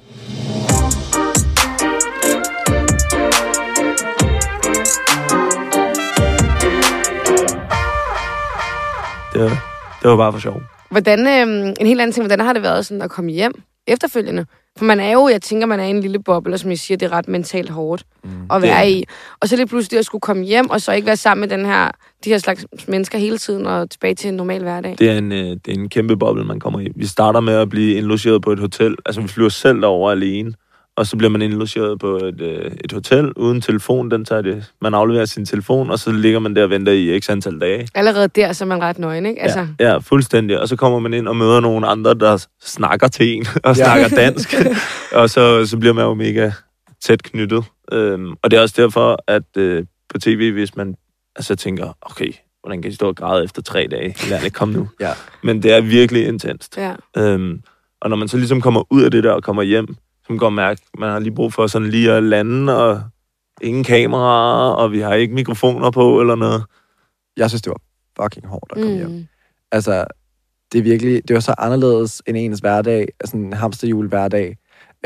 Det 9.32 9.40
var, 9.44 9.48
det 10.02 10.10
var 10.10 10.16
bare 10.16 10.32
for 10.32 10.40
sjov. 10.40 10.60
Hvordan, 10.90 11.26
øh, 11.26 11.74
en 11.80 11.86
helt 11.86 12.00
anden 12.00 12.12
ting, 12.12 12.26
hvordan 12.26 12.46
har 12.46 12.52
det 12.52 12.62
været 12.62 12.86
sådan 12.86 13.02
at 13.02 13.10
komme 13.10 13.30
hjem 13.30 13.52
efterfølgende? 13.86 14.46
For 14.78 14.84
man 14.84 15.00
er 15.00 15.12
jo, 15.12 15.28
jeg 15.28 15.42
tænker, 15.42 15.66
man 15.66 15.80
er 15.80 15.84
i 15.84 15.90
en 15.90 16.00
lille 16.00 16.18
boble, 16.18 16.54
og 16.54 16.58
som 16.58 16.70
jeg 16.70 16.78
siger, 16.78 16.98
det 16.98 17.06
er 17.06 17.12
ret 17.12 17.28
mentalt 17.28 17.70
hårdt 17.70 18.04
mm. 18.24 18.30
at 18.50 18.62
være 18.62 18.86
det. 18.86 18.92
i. 18.92 19.04
Og 19.40 19.48
så 19.48 19.56
lige 19.56 19.66
pludselig 19.66 19.98
at 19.98 20.04
skulle 20.04 20.20
komme 20.20 20.44
hjem, 20.44 20.70
og 20.70 20.80
så 20.80 20.92
ikke 20.92 21.06
være 21.06 21.16
sammen 21.16 21.48
med 21.48 21.58
den 21.58 21.66
her, 21.66 21.90
de 22.24 22.30
her 22.30 22.38
slags 22.38 22.66
mennesker 22.88 23.18
hele 23.18 23.38
tiden, 23.38 23.66
og 23.66 23.90
tilbage 23.90 24.14
til 24.14 24.28
en 24.28 24.34
normal 24.34 24.62
hverdag. 24.62 24.96
Det 24.98 25.10
er, 25.10 25.18
en, 25.18 25.32
øh, 25.32 25.38
det 25.38 25.68
er 25.68 25.72
en 25.72 25.88
kæmpe 25.88 26.16
boble, 26.16 26.44
man 26.44 26.60
kommer 26.60 26.80
i. 26.80 26.88
Vi 26.96 27.06
starter 27.06 27.40
med 27.40 27.54
at 27.54 27.68
blive 27.68 27.94
indlogeret 27.94 28.42
på 28.42 28.52
et 28.52 28.58
hotel. 28.58 28.96
Altså, 29.06 29.20
vi 29.20 29.28
flyver 29.28 29.48
selv 29.48 29.80
derover 29.80 30.10
alene. 30.10 30.52
Og 30.96 31.06
så 31.06 31.16
bliver 31.16 31.30
man 31.30 31.42
indlogeret 31.42 31.98
på 32.00 32.16
et, 32.16 32.40
øh, 32.40 32.70
et 32.84 32.92
hotel 32.92 33.32
uden 33.32 33.60
telefon. 33.60 34.10
Den 34.10 34.24
tager 34.24 34.42
det. 34.42 34.72
Man 34.82 34.94
afleverer 34.94 35.24
sin 35.24 35.44
telefon, 35.46 35.90
og 35.90 35.98
så 35.98 36.12
ligger 36.12 36.38
man 36.38 36.56
der 36.56 36.62
og 36.62 36.70
venter 36.70 36.92
i 36.92 37.20
x 37.20 37.30
antal 37.30 37.58
dage. 37.60 37.88
Allerede 37.94 38.28
der, 38.28 38.52
så 38.52 38.64
er 38.64 38.66
man 38.68 38.80
ret 38.82 38.98
nøgen, 38.98 39.26
ikke? 39.26 39.42
Altså, 39.42 39.66
Ja, 39.80 39.88
ja, 39.90 39.98
fuldstændig. 39.98 40.60
Og 40.60 40.68
så 40.68 40.76
kommer 40.76 40.98
man 40.98 41.14
ind 41.14 41.28
og 41.28 41.36
møder 41.36 41.60
nogle 41.60 41.86
andre, 41.86 42.14
der 42.14 42.46
snakker 42.62 43.08
til 43.08 43.26
en 43.36 43.46
og 43.64 43.76
Ja. 43.76 43.84
snakker 43.84 44.08
dansk. 44.22 44.54
og 45.12 45.30
så, 45.30 45.66
så 45.66 45.78
bliver 45.78 45.92
man 45.92 46.04
jo 46.04 46.14
mega 46.14 46.50
tæt 47.04 47.22
knyttet. 47.22 47.64
Øhm, 47.92 48.32
og 48.42 48.50
det 48.50 48.56
er 48.56 48.60
også 48.60 48.74
derfor, 48.82 49.18
at 49.26 49.42
øh, 49.56 49.84
på 50.12 50.18
tv, 50.18 50.52
hvis 50.52 50.76
man 50.76 50.94
altså 51.36 51.56
tænker, 51.56 51.92
okay, 52.02 52.32
hvordan 52.62 52.82
kan 52.82 52.90
de 52.90 52.96
stå 52.96 53.08
og 53.08 53.16
græde 53.16 53.44
efter 53.44 53.62
tre 53.62 53.86
dage? 53.90 54.14
Lad 54.30 54.40
det 54.40 54.52
komme 54.54 54.74
nu. 54.74 54.88
Ja. 55.00 55.10
Men 55.42 55.62
det 55.62 55.72
er 55.72 55.80
virkelig 55.80 56.26
intenst. 56.26 56.76
ja. 56.76 56.94
Øhm, 57.18 57.60
og 58.00 58.10
når 58.10 58.16
man 58.16 58.28
så 58.28 58.36
ligesom 58.36 58.60
kommer 58.60 58.82
ud 58.92 59.02
af 59.02 59.10
det 59.10 59.24
der 59.24 59.32
og 59.32 59.42
kommer 59.42 59.62
hjem, 59.62 59.96
kan 60.26 60.38
godt 60.38 60.54
mærke, 60.54 60.82
at 60.94 61.00
man 61.00 61.10
har 61.10 61.18
lige 61.18 61.34
brug 61.34 61.52
for 61.52 61.66
sådan 61.66 61.88
lige 61.88 62.12
at 62.12 62.22
lande, 62.22 62.88
og 62.88 63.02
ingen 63.60 63.84
kameraer, 63.84 64.70
og 64.70 64.92
vi 64.92 65.00
har 65.00 65.14
ikke 65.14 65.34
mikrofoner 65.34 65.90
på 65.90 66.20
eller 66.20 66.34
noget. 66.34 66.64
Jeg 67.36 67.50
synes, 67.50 67.62
det 67.62 67.70
var 67.70 67.80
fucking 68.22 68.46
hårdt 68.46 68.72
at 68.72 68.78
komme 68.78 68.92
mm. 68.92 68.98
hjem. 68.98 69.26
Altså, 69.72 70.04
det 70.72 70.78
er 70.78 70.82
virkelig, 70.82 71.28
det 71.28 71.34
var 71.34 71.40
så 71.40 71.54
anderledes 71.58 72.22
end 72.26 72.36
ens 72.36 72.60
hverdag, 72.60 73.08
altså 73.20 73.36
en 73.36 73.52
hamsterjul 73.52 74.08
hverdag. 74.08 74.56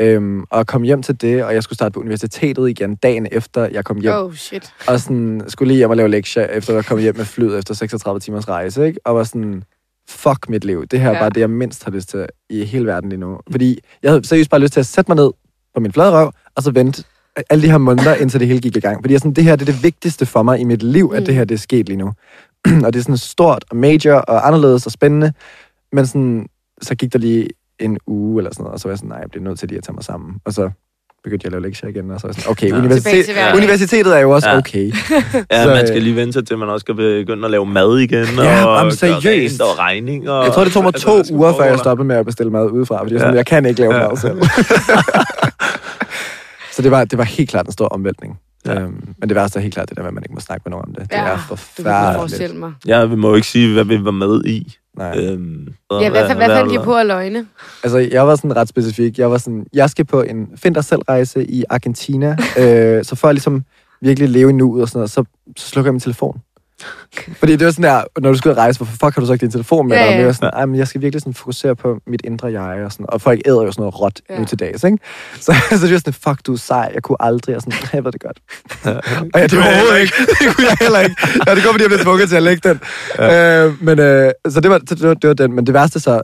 Øhm, 0.01 0.43
og 0.49 0.59
at 0.59 0.67
komme 0.67 0.85
hjem 0.85 1.03
til 1.03 1.21
det, 1.21 1.43
og 1.43 1.53
jeg 1.53 1.63
skulle 1.63 1.77
starte 1.77 1.93
på 1.93 1.99
universitetet 1.99 2.69
igen 2.69 2.95
dagen 2.95 3.27
efter, 3.31 3.67
jeg 3.71 3.85
kom 3.85 4.01
hjem. 4.01 4.13
Oh, 4.13 4.33
shit. 4.33 4.73
Og 4.87 4.99
sådan, 4.99 5.43
skulle 5.47 5.67
lige 5.67 5.77
hjem 5.77 5.89
og 5.89 5.97
lave 5.97 6.09
lektier, 6.09 6.45
efter 6.45 6.69
at 6.69 6.75
være 6.75 6.83
kommet 6.83 7.03
hjem 7.03 7.17
med 7.17 7.25
flyet 7.25 7.57
efter 7.57 7.73
36 7.73 8.19
timers 8.19 8.49
rejse, 8.49 8.85
ikke? 8.85 8.99
Og 9.05 9.15
var 9.15 9.23
sådan, 9.23 9.63
fuck 10.11 10.49
mit 10.49 10.63
liv. 10.65 10.85
Det 10.87 10.99
her 10.99 11.09
er 11.09 11.13
Ja. 11.13 11.19
bare 11.19 11.29
det, 11.29 11.41
jeg 11.41 11.49
mindst 11.49 11.83
har 11.83 11.91
lyst 11.91 12.09
til 12.09 12.25
i 12.49 12.63
hele 12.65 12.85
verden 12.85 13.09
lige 13.09 13.19
nu. 13.19 13.39
Fordi 13.51 13.79
jeg 14.03 14.11
havde 14.11 14.27
seriøst 14.27 14.49
bare 14.49 14.61
lyst 14.61 14.73
til 14.73 14.79
at 14.79 14.85
sætte 14.85 15.11
mig 15.11 15.15
ned 15.15 15.31
på 15.73 15.79
min 15.79 15.91
flade 15.91 16.11
røv, 16.11 16.31
og 16.55 16.63
så 16.63 16.71
vente 16.71 17.03
alle 17.49 17.61
de 17.63 17.71
her 17.71 17.77
måneder, 17.77 18.15
indtil 18.15 18.39
det 18.39 18.47
hele 18.47 18.59
gik 18.61 18.77
i 18.77 18.79
gang. 18.79 19.01
Fordi 19.03 19.11
jeg 19.13 19.19
sådan, 19.19 19.33
det 19.33 19.43
her 19.43 19.55
det 19.55 19.69
er 19.69 19.73
det 19.73 19.83
vigtigste 19.83 20.25
for 20.25 20.43
mig 20.43 20.59
i 20.59 20.63
mit 20.63 20.83
liv, 20.83 21.11
at 21.15 21.21
Mm. 21.21 21.25
det 21.25 21.35
her 21.35 21.43
det 21.45 21.55
er 21.55 21.59
sket 21.59 21.87
lige 21.89 21.97
nu. 21.97 22.13
og 22.85 22.93
det 22.93 22.99
er 22.99 23.03
sådan 23.03 23.17
stort 23.17 23.65
og 23.69 23.77
major 23.77 24.13
og 24.15 24.47
anderledes 24.47 24.85
og 24.85 24.91
spændende. 24.91 25.33
Men 25.91 26.05
sådan, 26.05 26.47
så 26.81 26.95
gik 26.95 27.13
der 27.13 27.19
lige 27.19 27.49
en 27.79 27.97
uge 28.07 28.39
eller 28.39 28.51
sådan 28.53 28.63
noget, 28.63 28.73
og 28.73 28.79
så 28.79 28.87
var 28.87 28.91
jeg 28.91 28.97
sådan, 28.97 29.09
nej, 29.09 29.17
jeg 29.17 29.29
bliver 29.29 29.43
nødt 29.43 29.59
til 29.59 29.67
lige 29.67 29.77
at 29.77 29.83
tage 29.83 29.93
mig 29.93 30.03
sammen. 30.03 30.39
Og 30.45 30.53
så 30.53 30.69
begyndte 31.23 31.45
jeg 31.45 31.49
at 31.49 31.51
lave 31.51 31.63
lektier 31.63 31.89
igen, 31.89 32.11
og 32.11 32.19
så 32.21 32.27
jeg 32.27 32.35
sådan, 32.35 32.51
okay, 32.51 32.69
Ja. 32.69 32.77
Universitet, 32.77 33.25
hverdagen. 33.25 33.57
universitetet 33.57 34.15
er 34.15 34.19
jo 34.19 34.31
også 34.31 34.49
Ja. 34.49 34.57
okay. 34.57 34.91
Ja, 35.51 35.63
Så, 35.63 35.69
man 35.69 35.81
øh, 35.81 35.87
skal 35.87 36.01
lige 36.01 36.15
vente 36.15 36.33
sig 36.33 36.47
til, 36.47 36.53
at 36.53 36.59
man 36.59 36.69
også 36.69 36.83
skal 36.83 36.95
begynde 36.95 37.45
at 37.45 37.51
lave 37.51 37.65
mad 37.65 37.97
igen. 37.99 38.25
Ja, 38.37 38.65
og 38.65 38.77
jamen, 38.77 38.89
gøre 38.89 38.91
seriøst. 38.91 39.53
rent 39.53 39.61
og 39.61 39.79
regning. 39.79 40.29
Og, 40.29 40.45
Jeg 40.45 40.53
tror, 40.53 40.63
det 40.63 40.73
tog 40.73 40.83
mig 40.83 40.91
altså, 40.95 41.07
to 41.07 41.23
skal 41.23 41.35
uger, 41.35 41.53
før 41.57 41.63
jeg 41.63 41.79
stoppede 41.79 42.07
med 42.07 42.15
at 42.15 42.25
bestille 42.25 42.51
mad 42.51 42.65
udefra, 42.69 42.99
fordi 43.01 43.13
jeg, 43.13 43.19
Ja. 43.19 43.23
sådan, 43.25 43.35
jeg 43.37 43.45
kan 43.45 43.65
ikke 43.65 43.81
lave 43.81 43.95
Ja. 43.95 44.07
mad 44.07 44.17
selv. 44.17 44.41
så 46.75 46.81
det 46.81 46.91
var, 46.91 47.05
det 47.05 47.17
var 47.17 47.23
helt 47.23 47.49
klart 47.49 47.65
en 47.65 47.71
stor 47.71 47.87
omvæltning. 47.87 48.39
Ja. 48.65 48.71
Ja. 48.73 48.79
Øhm, 48.79 49.13
men 49.19 49.29
det 49.29 49.35
værste 49.35 49.59
er 49.59 49.61
helt 49.61 49.73
klart 49.73 49.89
det 49.89 49.97
der 49.97 50.03
med, 50.03 50.07
at 50.09 50.13
man 50.13 50.23
ikke 50.23 50.33
må 50.33 50.39
snakke 50.39 50.61
med 50.65 50.71
nogen 50.71 50.85
om 50.87 50.93
det. 50.93 51.03
Det 51.03 51.11
Ja, 51.11 51.17
er 51.17 51.21
det 51.23 51.29
kan 51.29 51.39
jeg 51.39 51.57
forfærdeligt. 51.57 52.17
forestille 52.19 52.55
mig. 52.55 52.71
Ja, 52.87 53.05
vi 53.05 53.15
må 53.15 53.29
jo 53.29 53.35
ikke 53.35 53.47
sige, 53.47 53.73
hvad 53.73 53.83
vi 53.83 54.05
var 54.05 54.11
med 54.11 54.45
i. 54.45 54.77
Nej. 54.97 55.17
Øhm, 55.19 55.67
Ja, 55.91 56.09
hvad, 56.09 56.35
hvad 56.35 56.47
fandt 56.47 56.71
de 56.71 56.79
på 56.83 56.95
at 56.95 57.05
løgne? 57.05 57.47
Altså, 57.83 57.97
jeg 57.97 58.27
var 58.27 58.35
sådan 58.35 58.55
ret 58.55 58.67
specifik. 58.67 59.19
Jeg 59.19 59.31
var 59.31 59.37
sådan, 59.37 59.65
jeg 59.73 59.89
skal 59.89 60.05
på 60.05 60.21
en 60.21 60.47
find 60.55 60.75
dig 60.75 60.83
selv 60.83 61.01
rejse 61.01 61.45
i 61.45 61.63
Argentina. 61.69 62.29
øh, 62.59 63.03
så 63.03 63.15
for 63.15 63.27
at 63.27 63.35
ligesom 63.35 63.63
virkelig 64.01 64.29
leve 64.29 64.49
i 64.49 64.53
nuet 64.53 64.81
og 64.81 64.87
sådan 64.87 64.97
noget, 64.99 65.11
så, 65.11 65.23
så 65.57 65.67
slukker 65.67 65.89
jeg 65.89 65.93
min 65.93 65.99
telefon. 65.99 66.41
Fordi 67.39 67.55
det 67.55 67.65
var 67.65 67.71
sådan 67.71 67.83
der, 67.83 68.03
når 68.21 68.33
du 68.33 68.49
at 68.49 68.57
rejse, 68.57 68.79
hvorfor 68.79 68.91
fuck 68.91 69.15
har 69.15 69.21
du 69.21 69.25
så 69.25 69.33
ikke 69.33 69.43
din 69.43 69.51
telefon 69.51 69.87
med 69.87 69.97
Ja, 69.97 70.03
dig? 70.03 70.09
ja. 70.11 70.17
Men 70.17 70.25
jeg, 70.25 70.35
sådan, 70.35 70.69
men 70.69 70.79
jeg 70.79 70.87
skal 70.87 71.01
virkelig 71.01 71.21
sådan 71.21 71.33
fokusere 71.33 71.75
på 71.75 71.99
mit 72.07 72.21
indre 72.23 72.51
jeg 72.51 72.85
og 72.85 72.91
sådan, 72.91 73.05
og 73.09 73.21
folk 73.21 73.41
æder 73.45 73.63
jo 73.63 73.71
sådan 73.71 73.81
noget 73.81 73.99
råt 74.01 74.21
Ja. 74.29 74.33
ja. 74.33 74.39
nu 74.39 74.45
til 74.45 74.59
dags, 74.59 74.83
ikke? 74.83 74.97
Så, 75.45 75.55
så 75.71 75.85
det 75.85 75.91
var 75.93 75.97
sådan, 75.99 76.13
fuck, 76.13 76.45
du 76.45 76.53
er 76.53 76.57
sej, 76.57 76.91
jeg 76.93 77.03
kunne 77.03 77.17
aldrig, 77.19 77.55
og 77.55 77.61
sådan, 77.61 77.79
jeg 77.93 78.03
ved 78.05 78.11
det 78.11 78.21
godt. 78.21 78.39
og 79.33 79.39
ja, 79.39 79.47
det 79.47 79.57
var 79.57 79.65
overhovedet 79.65 80.01
ikke, 80.01 80.13
det 80.39 80.55
kunne 80.55 80.67
jeg 80.67 80.77
heller 80.81 80.99
ikke. 80.99 81.15
Ja, 81.47 81.55
det 81.55 81.63
går, 81.63 81.71
fordi 81.71 81.83
jeg 81.83 81.89
blev 81.89 81.99
tvunget 81.99 82.29
til 82.29 82.35
at 82.35 82.43
lægge 82.43 82.69
den. 82.69 82.79
Ja. 83.19 83.65
Øh, 83.65 83.83
men, 83.83 83.99
øh, 83.99 84.31
så 84.49 84.59
det 84.61 84.71
var, 84.71 84.79
så 84.89 84.95
det, 84.95 85.07
var, 85.07 85.13
det 85.13 85.27
var 85.27 85.33
den, 85.33 85.53
men 85.53 85.65
det 85.65 85.73
værste 85.73 85.99
så, 85.99 86.21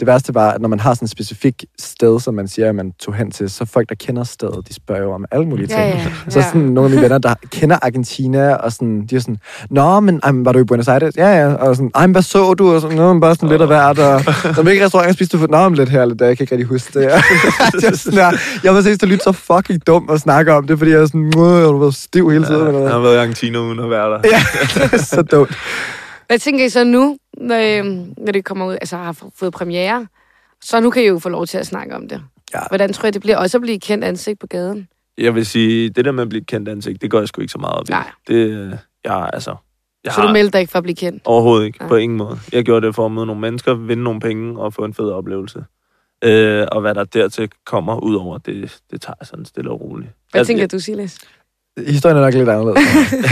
det 0.00 0.06
værste 0.06 0.34
var, 0.34 0.50
at 0.50 0.60
når 0.60 0.68
man 0.68 0.80
har 0.80 0.94
sådan 0.94 1.06
et 1.06 1.10
specifikt 1.10 1.64
sted, 1.78 2.20
som 2.20 2.34
man 2.34 2.48
siger, 2.48 2.68
at 2.68 2.74
man 2.74 2.92
tog 2.92 3.14
hen 3.14 3.30
til, 3.30 3.50
så 3.50 3.64
folk, 3.64 3.88
der 3.88 3.94
kender 3.94 4.24
stedet, 4.24 4.68
de 4.68 4.74
spørger 4.74 5.02
jo 5.02 5.12
om 5.12 5.24
alle 5.30 5.46
mulige 5.46 5.66
ting. 5.66 5.78
Ja, 5.78 5.86
ja. 5.86 6.10
Så 6.28 6.42
sådan 6.42 6.60
nogle 6.60 6.84
af 6.84 6.90
mine 6.90 7.02
venner, 7.02 7.18
der 7.18 7.34
kender 7.50 7.78
Argentina, 7.82 8.54
og 8.54 8.72
sådan, 8.72 9.06
de 9.10 9.16
er 9.16 9.20
sådan, 9.20 9.36
Nå, 9.70 10.00
men 10.00 10.20
ej, 10.22 10.30
var 10.34 10.52
du 10.52 10.58
i 10.58 10.64
Buenos 10.64 10.88
Aires? 10.88 11.16
Ja, 11.16 11.28
ja. 11.28 11.54
Og 11.54 11.76
sådan, 11.76 11.90
ej, 11.94 12.06
men 12.06 12.12
hvad 12.12 12.22
så 12.22 12.54
du? 12.54 12.74
Og 12.74 12.80
sådan, 12.80 12.96
Nå, 12.96 13.12
men 13.12 13.20
bare 13.20 13.34
sådan 13.34 13.48
lidt 13.48 13.62
af 13.62 13.66
hvert. 13.66 13.98
Og 13.98 14.22
når 14.56 14.62
hvilke 14.62 14.84
restaurant 14.84 15.14
spiste 15.14 15.36
du 15.36 15.40
for? 15.40 15.46
Nå, 15.46 15.68
men 15.68 15.78
lidt 15.78 15.88
her, 15.88 16.04
lidt 16.04 16.18
der. 16.18 16.26
Jeg 16.26 16.36
kan 16.36 16.44
ikke 16.44 16.54
rigtig 16.54 16.68
huske 16.68 17.00
det. 17.00 17.04
jeg, 17.82 17.94
sådan, 17.94 18.18
jeg, 18.18 18.38
jeg 18.64 18.74
var 18.74 18.80
seriøst 18.80 19.02
at 19.02 19.08
lytte 19.08 19.24
så 19.24 19.32
fucking 19.32 19.86
dum 19.86 20.08
og 20.08 20.20
snakke 20.20 20.52
om 20.52 20.66
det, 20.66 20.78
fordi 20.78 20.90
jeg 20.90 21.00
er 21.00 21.06
sådan, 21.06 21.32
Nå, 21.36 21.56
jeg 21.56 21.66
har 21.66 21.78
været 21.78 21.94
stiv 21.94 22.30
hele 22.30 22.46
tiden. 22.46 22.60
Ja, 22.60 22.66
eller 22.66 22.80
jeg 22.80 22.90
har 22.90 23.00
været 23.00 23.14
i 23.14 23.18
Argentina 23.18 23.58
uden 23.58 23.78
at 23.78 23.90
være 23.90 24.10
der. 24.10 24.20
Ja, 24.24 24.42
er 24.92 24.98
så 24.98 25.22
dumt. 25.22 25.56
Hvad 26.26 26.38
tænker 26.38 26.64
I 26.64 26.68
så 26.68 26.84
nu, 26.84 27.16
når, 27.46 27.78
øhm, 27.78 28.14
når 28.18 28.32
det 28.32 28.44
kommer 28.44 28.66
ud, 28.66 28.72
altså 28.72 28.96
har 28.96 29.12
få- 29.12 29.32
fået 29.36 29.52
premiere? 29.52 30.06
Så 30.62 30.80
nu 30.80 30.90
kan 30.90 31.02
I 31.02 31.06
jo 31.06 31.18
få 31.18 31.28
lov 31.28 31.46
til 31.46 31.58
at 31.58 31.66
snakke 31.66 31.94
om 31.96 32.08
det. 32.08 32.22
Ja. 32.54 32.60
Hvordan 32.68 32.92
tror 32.92 33.06
jeg, 33.06 33.14
det 33.14 33.22
bliver 33.22 33.36
også 33.36 33.58
at 33.58 33.62
blive 33.62 33.80
kendt 33.80 34.04
ansigt 34.04 34.38
på 34.38 34.46
gaden? 34.46 34.88
Jeg 35.18 35.34
vil 35.34 35.46
sige, 35.46 35.90
det 35.90 36.04
der 36.04 36.12
med 36.12 36.22
at 36.22 36.28
blive 36.28 36.44
kendt 36.44 36.68
ansigt, 36.68 37.02
det 37.02 37.10
går 37.10 37.18
jeg 37.18 37.28
sgu 37.28 37.40
ikke 37.40 37.52
så 37.52 37.58
meget 37.58 37.74
op 37.76 37.88
i. 37.88 37.92
Nej. 37.92 38.10
Det, 38.28 38.78
jeg, 39.04 39.30
altså, 39.32 39.56
Jeg 40.04 40.12
Så 40.12 40.22
du 40.22 40.28
meldte 40.32 40.52
dig 40.52 40.60
ikke 40.60 40.70
for 40.70 40.78
at 40.78 40.82
blive 40.82 40.96
kendt? 40.96 41.22
Overhovedet 41.24 41.66
ikke, 41.66 41.78
Nej. 41.78 41.88
på 41.88 41.96
ingen 41.96 42.18
måde. 42.18 42.38
Jeg 42.52 42.64
gjorde 42.64 42.86
det 42.86 42.94
for 42.94 43.06
at 43.06 43.12
møde 43.12 43.26
nogle 43.26 43.40
mennesker, 43.40 43.74
vinde 43.74 44.02
nogle 44.02 44.20
penge 44.20 44.60
og 44.60 44.74
få 44.74 44.84
en 44.84 44.94
fed 44.94 45.10
oplevelse. 45.10 45.64
Øh, 46.24 46.66
og 46.72 46.80
hvad 46.80 46.94
der 46.94 47.04
dertil 47.04 47.50
kommer 47.66 48.00
ud 48.00 48.14
over, 48.14 48.38
det, 48.38 48.78
det 48.90 49.00
tager 49.00 49.14
jeg 49.20 49.26
sådan 49.26 49.44
stille 49.44 49.70
og 49.70 49.80
roligt. 49.80 50.10
Hvad 50.30 50.38
Jeg- 50.38 50.46
tænker 50.46 50.66
du, 50.66 50.78
Silas? 50.78 51.18
Historien 51.86 52.16
er 52.16 52.20
nok 52.20 52.34
lidt 52.34 52.48
anderledes. 52.48 52.78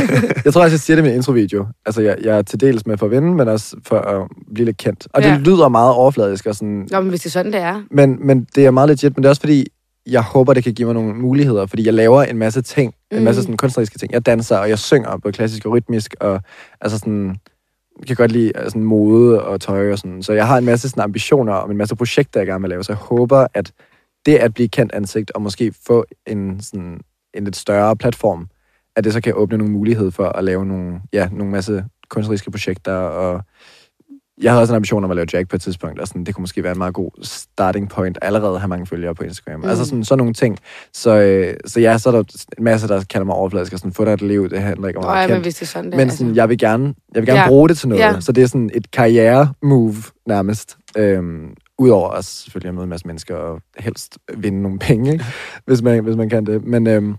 jeg 0.45 0.53
tror 0.53 0.63
også, 0.63 0.73
jeg 0.75 0.81
siger 0.81 0.97
det 0.97 1.03
i 1.03 1.07
min 1.07 1.15
introvideo. 1.15 1.67
Altså, 1.87 2.03
jeg, 2.03 2.17
jeg 2.25 2.39
er 2.39 2.43
til 2.43 2.61
dels 2.61 2.87
med 2.87 2.99
for 2.99 3.07
at 3.07 3.13
vinde, 3.13 3.35
men 3.35 3.49
også 3.49 3.77
for 3.87 3.97
at 3.99 4.29
blive 4.55 4.65
lidt 4.65 4.77
kendt. 4.77 5.09
Og 5.13 5.23
det 5.23 5.29
Ja. 5.29 5.37
lyder 5.39 5.69
meget 5.69 5.93
overfladisk 5.95 6.47
og 6.47 6.55
sådan... 6.55 6.89
Nå, 6.91 7.01
men 7.01 7.09
hvis 7.09 7.21
det 7.21 7.27
er 7.27 7.31
sådan, 7.31 7.53
det 7.53 7.61
er. 7.61 7.83
Men, 7.91 8.27
men 8.27 8.47
det 8.55 8.67
er 8.67 8.71
meget 8.71 8.89
legit, 8.89 9.17
men 9.17 9.23
det 9.23 9.25
er 9.27 9.31
også 9.31 9.41
fordi, 9.41 9.67
jeg 10.07 10.23
håber, 10.23 10.53
det 10.55 10.65
kan 10.65 10.75
give 10.75 10.87
mig 10.87 10.95
nogle 10.95 11.15
muligheder, 11.15 11.67
fordi 11.67 11.87
jeg 11.87 11.95
laver 11.95 12.23
en 12.23 12.39
masse 12.39 12.63
ting, 12.63 12.95
mm. 13.13 13.19
en 13.19 13.25
masse 13.25 13.41
Mm. 13.41 13.43
sådan 13.43 13.57
kunstneriske 13.57 13.99
ting. 13.99 14.13
Jeg 14.13 14.27
danser, 14.27 14.57
og 14.59 14.69
jeg 14.69 14.79
synger, 14.79 15.17
både 15.17 15.33
klassisk 15.33 15.67
og 15.67 15.73
rytmisk, 15.73 16.15
og 16.21 16.41
altså 16.81 16.99
sådan, 16.99 17.37
jeg 17.99 18.07
kan 18.07 18.17
godt 18.17 18.33
lide 18.33 18.53
altså, 18.57 18.71
sådan 18.71 18.85
mode 18.85 19.43
og 19.43 19.61
tøj 19.61 19.93
og 19.93 19.99
sådan. 19.99 20.23
Så 20.23 20.33
jeg 20.33 20.47
har 20.47 20.59
en 20.59 20.65
masse 20.65 20.89
sådan 20.89 21.03
ambitioner 21.03 21.53
om 21.53 21.71
en 21.71 21.77
masse 21.77 21.97
projekter, 21.97 22.41
jeg 22.41 22.47
gerne 22.47 22.61
vil 22.63 22.71
lave. 22.71 22.85
Så 22.85 22.93
jeg 22.93 22.99
håber, 22.99 23.47
at 23.55 23.73
det 24.27 24.35
at 24.37 24.55
blive 24.55 24.69
kendt 24.69 24.93
ansigt, 24.93 25.31
og 25.31 25.43
måske 25.43 25.75
få 25.87 26.05
en, 26.27 26.61
sådan, 26.61 27.01
en 27.35 27.45
lidt 27.45 27.57
større 27.57 27.97
platform, 27.97 28.47
at 28.97 29.05
det 29.05 29.13
så 29.13 29.21
kan 29.21 29.33
åbne 29.37 29.59
nogle 29.59 29.73
muligheder 29.73 30.11
for 30.11 30.25
at 30.29 30.45
lave 30.45 30.67
nogle, 30.67 31.01
ja, 31.13 31.29
nogle 31.33 31.53
masse 31.53 31.85
kunstneriske 32.11 32.51
projekter, 32.51 32.93
og 32.95 33.41
jeg 34.43 34.53
havde 34.53 34.63
også 34.63 34.73
en 34.73 34.77
ambition 34.77 35.05
om 35.05 35.11
at 35.11 35.17
lave 35.17 35.27
Jack 35.33 35.49
på 35.49 35.57
et 35.57 35.63
tidspunkt, 35.63 36.01
og 36.01 36.09
sådan, 36.09 36.25
det 36.25 36.35
kunne 36.35 36.43
måske 36.43 36.63
være 36.63 36.73
en 36.73 36.79
meget 36.79 36.95
god 36.95 37.11
starting 37.23 37.89
point, 37.91 38.19
allerede 38.23 38.55
at 38.55 38.61
have 38.61 38.69
mange 38.69 38.87
følgere 38.87 39.15
på 39.15 39.23
Instagram. 39.25 39.61
Mm. 39.61 39.69
Altså 39.69 39.85
sådan, 39.85 40.05
sådan 40.05 40.19
nogle 40.19 40.35
ting. 40.35 40.59
Så, 40.93 41.17
øh, 41.17 41.55
så 41.67 41.81
ja, 41.81 41.99
så 41.99 42.09
er 42.09 42.13
der 42.13 42.23
en 42.59 42.65
masse, 42.65 42.89
der 42.89 43.05
kalder 43.11 43.25
mig 43.25 43.35
overfladisk, 43.35 43.73
og 43.73 43.79
sådan, 43.79 43.93
få 43.93 44.05
dig 44.05 44.13
et 44.13 44.23
liv, 44.23 44.49
det 44.51 44.61
handler 44.63 44.89
ikke 44.89 45.01
om 45.01 45.07
være 45.07 45.29
men 45.29 45.35
kendt. 45.35 45.45
hvis 45.45 45.55
det 45.55 45.63
er 45.63 45.67
sådan, 45.67 45.91
det 45.91 45.97
Men 45.97 46.09
er. 46.09 46.13
sådan, 46.13 46.37
jeg 46.37 46.49
vil 46.49 46.59
gerne, 46.59 46.95
jeg 47.15 47.23
vil 47.23 47.27
gerne 47.27 47.41
Ja. 47.41 47.49
bruge 47.49 47.69
det 47.69 47.79
til 47.79 47.89
noget. 47.89 48.03
Ja. 48.03 48.21
Så 48.21 48.33
det 48.33 48.43
er 48.43 48.47
sådan 48.47 48.71
et 48.75 48.91
karriere-move 48.91 49.97
nærmest. 50.27 50.77
Øhm, 50.97 51.55
Udover 51.83 52.11
at 52.11 52.25
selvfølgelig 52.25 52.69
at 52.69 52.75
møde 52.75 52.83
en 52.85 52.91
masse 52.91 53.07
mennesker 53.07 53.37
og 53.37 53.61
helst 53.79 54.19
vinde 54.37 54.63
nogle 54.63 54.79
penge, 54.79 55.13
ikke? 55.13 55.25
hvis, 55.67 55.83
man, 55.83 56.05
hvis 56.05 56.17
man 56.17 56.29
kan 56.29 56.47
det. 56.47 56.65
Men 56.65 56.87
øhm, 56.87 57.17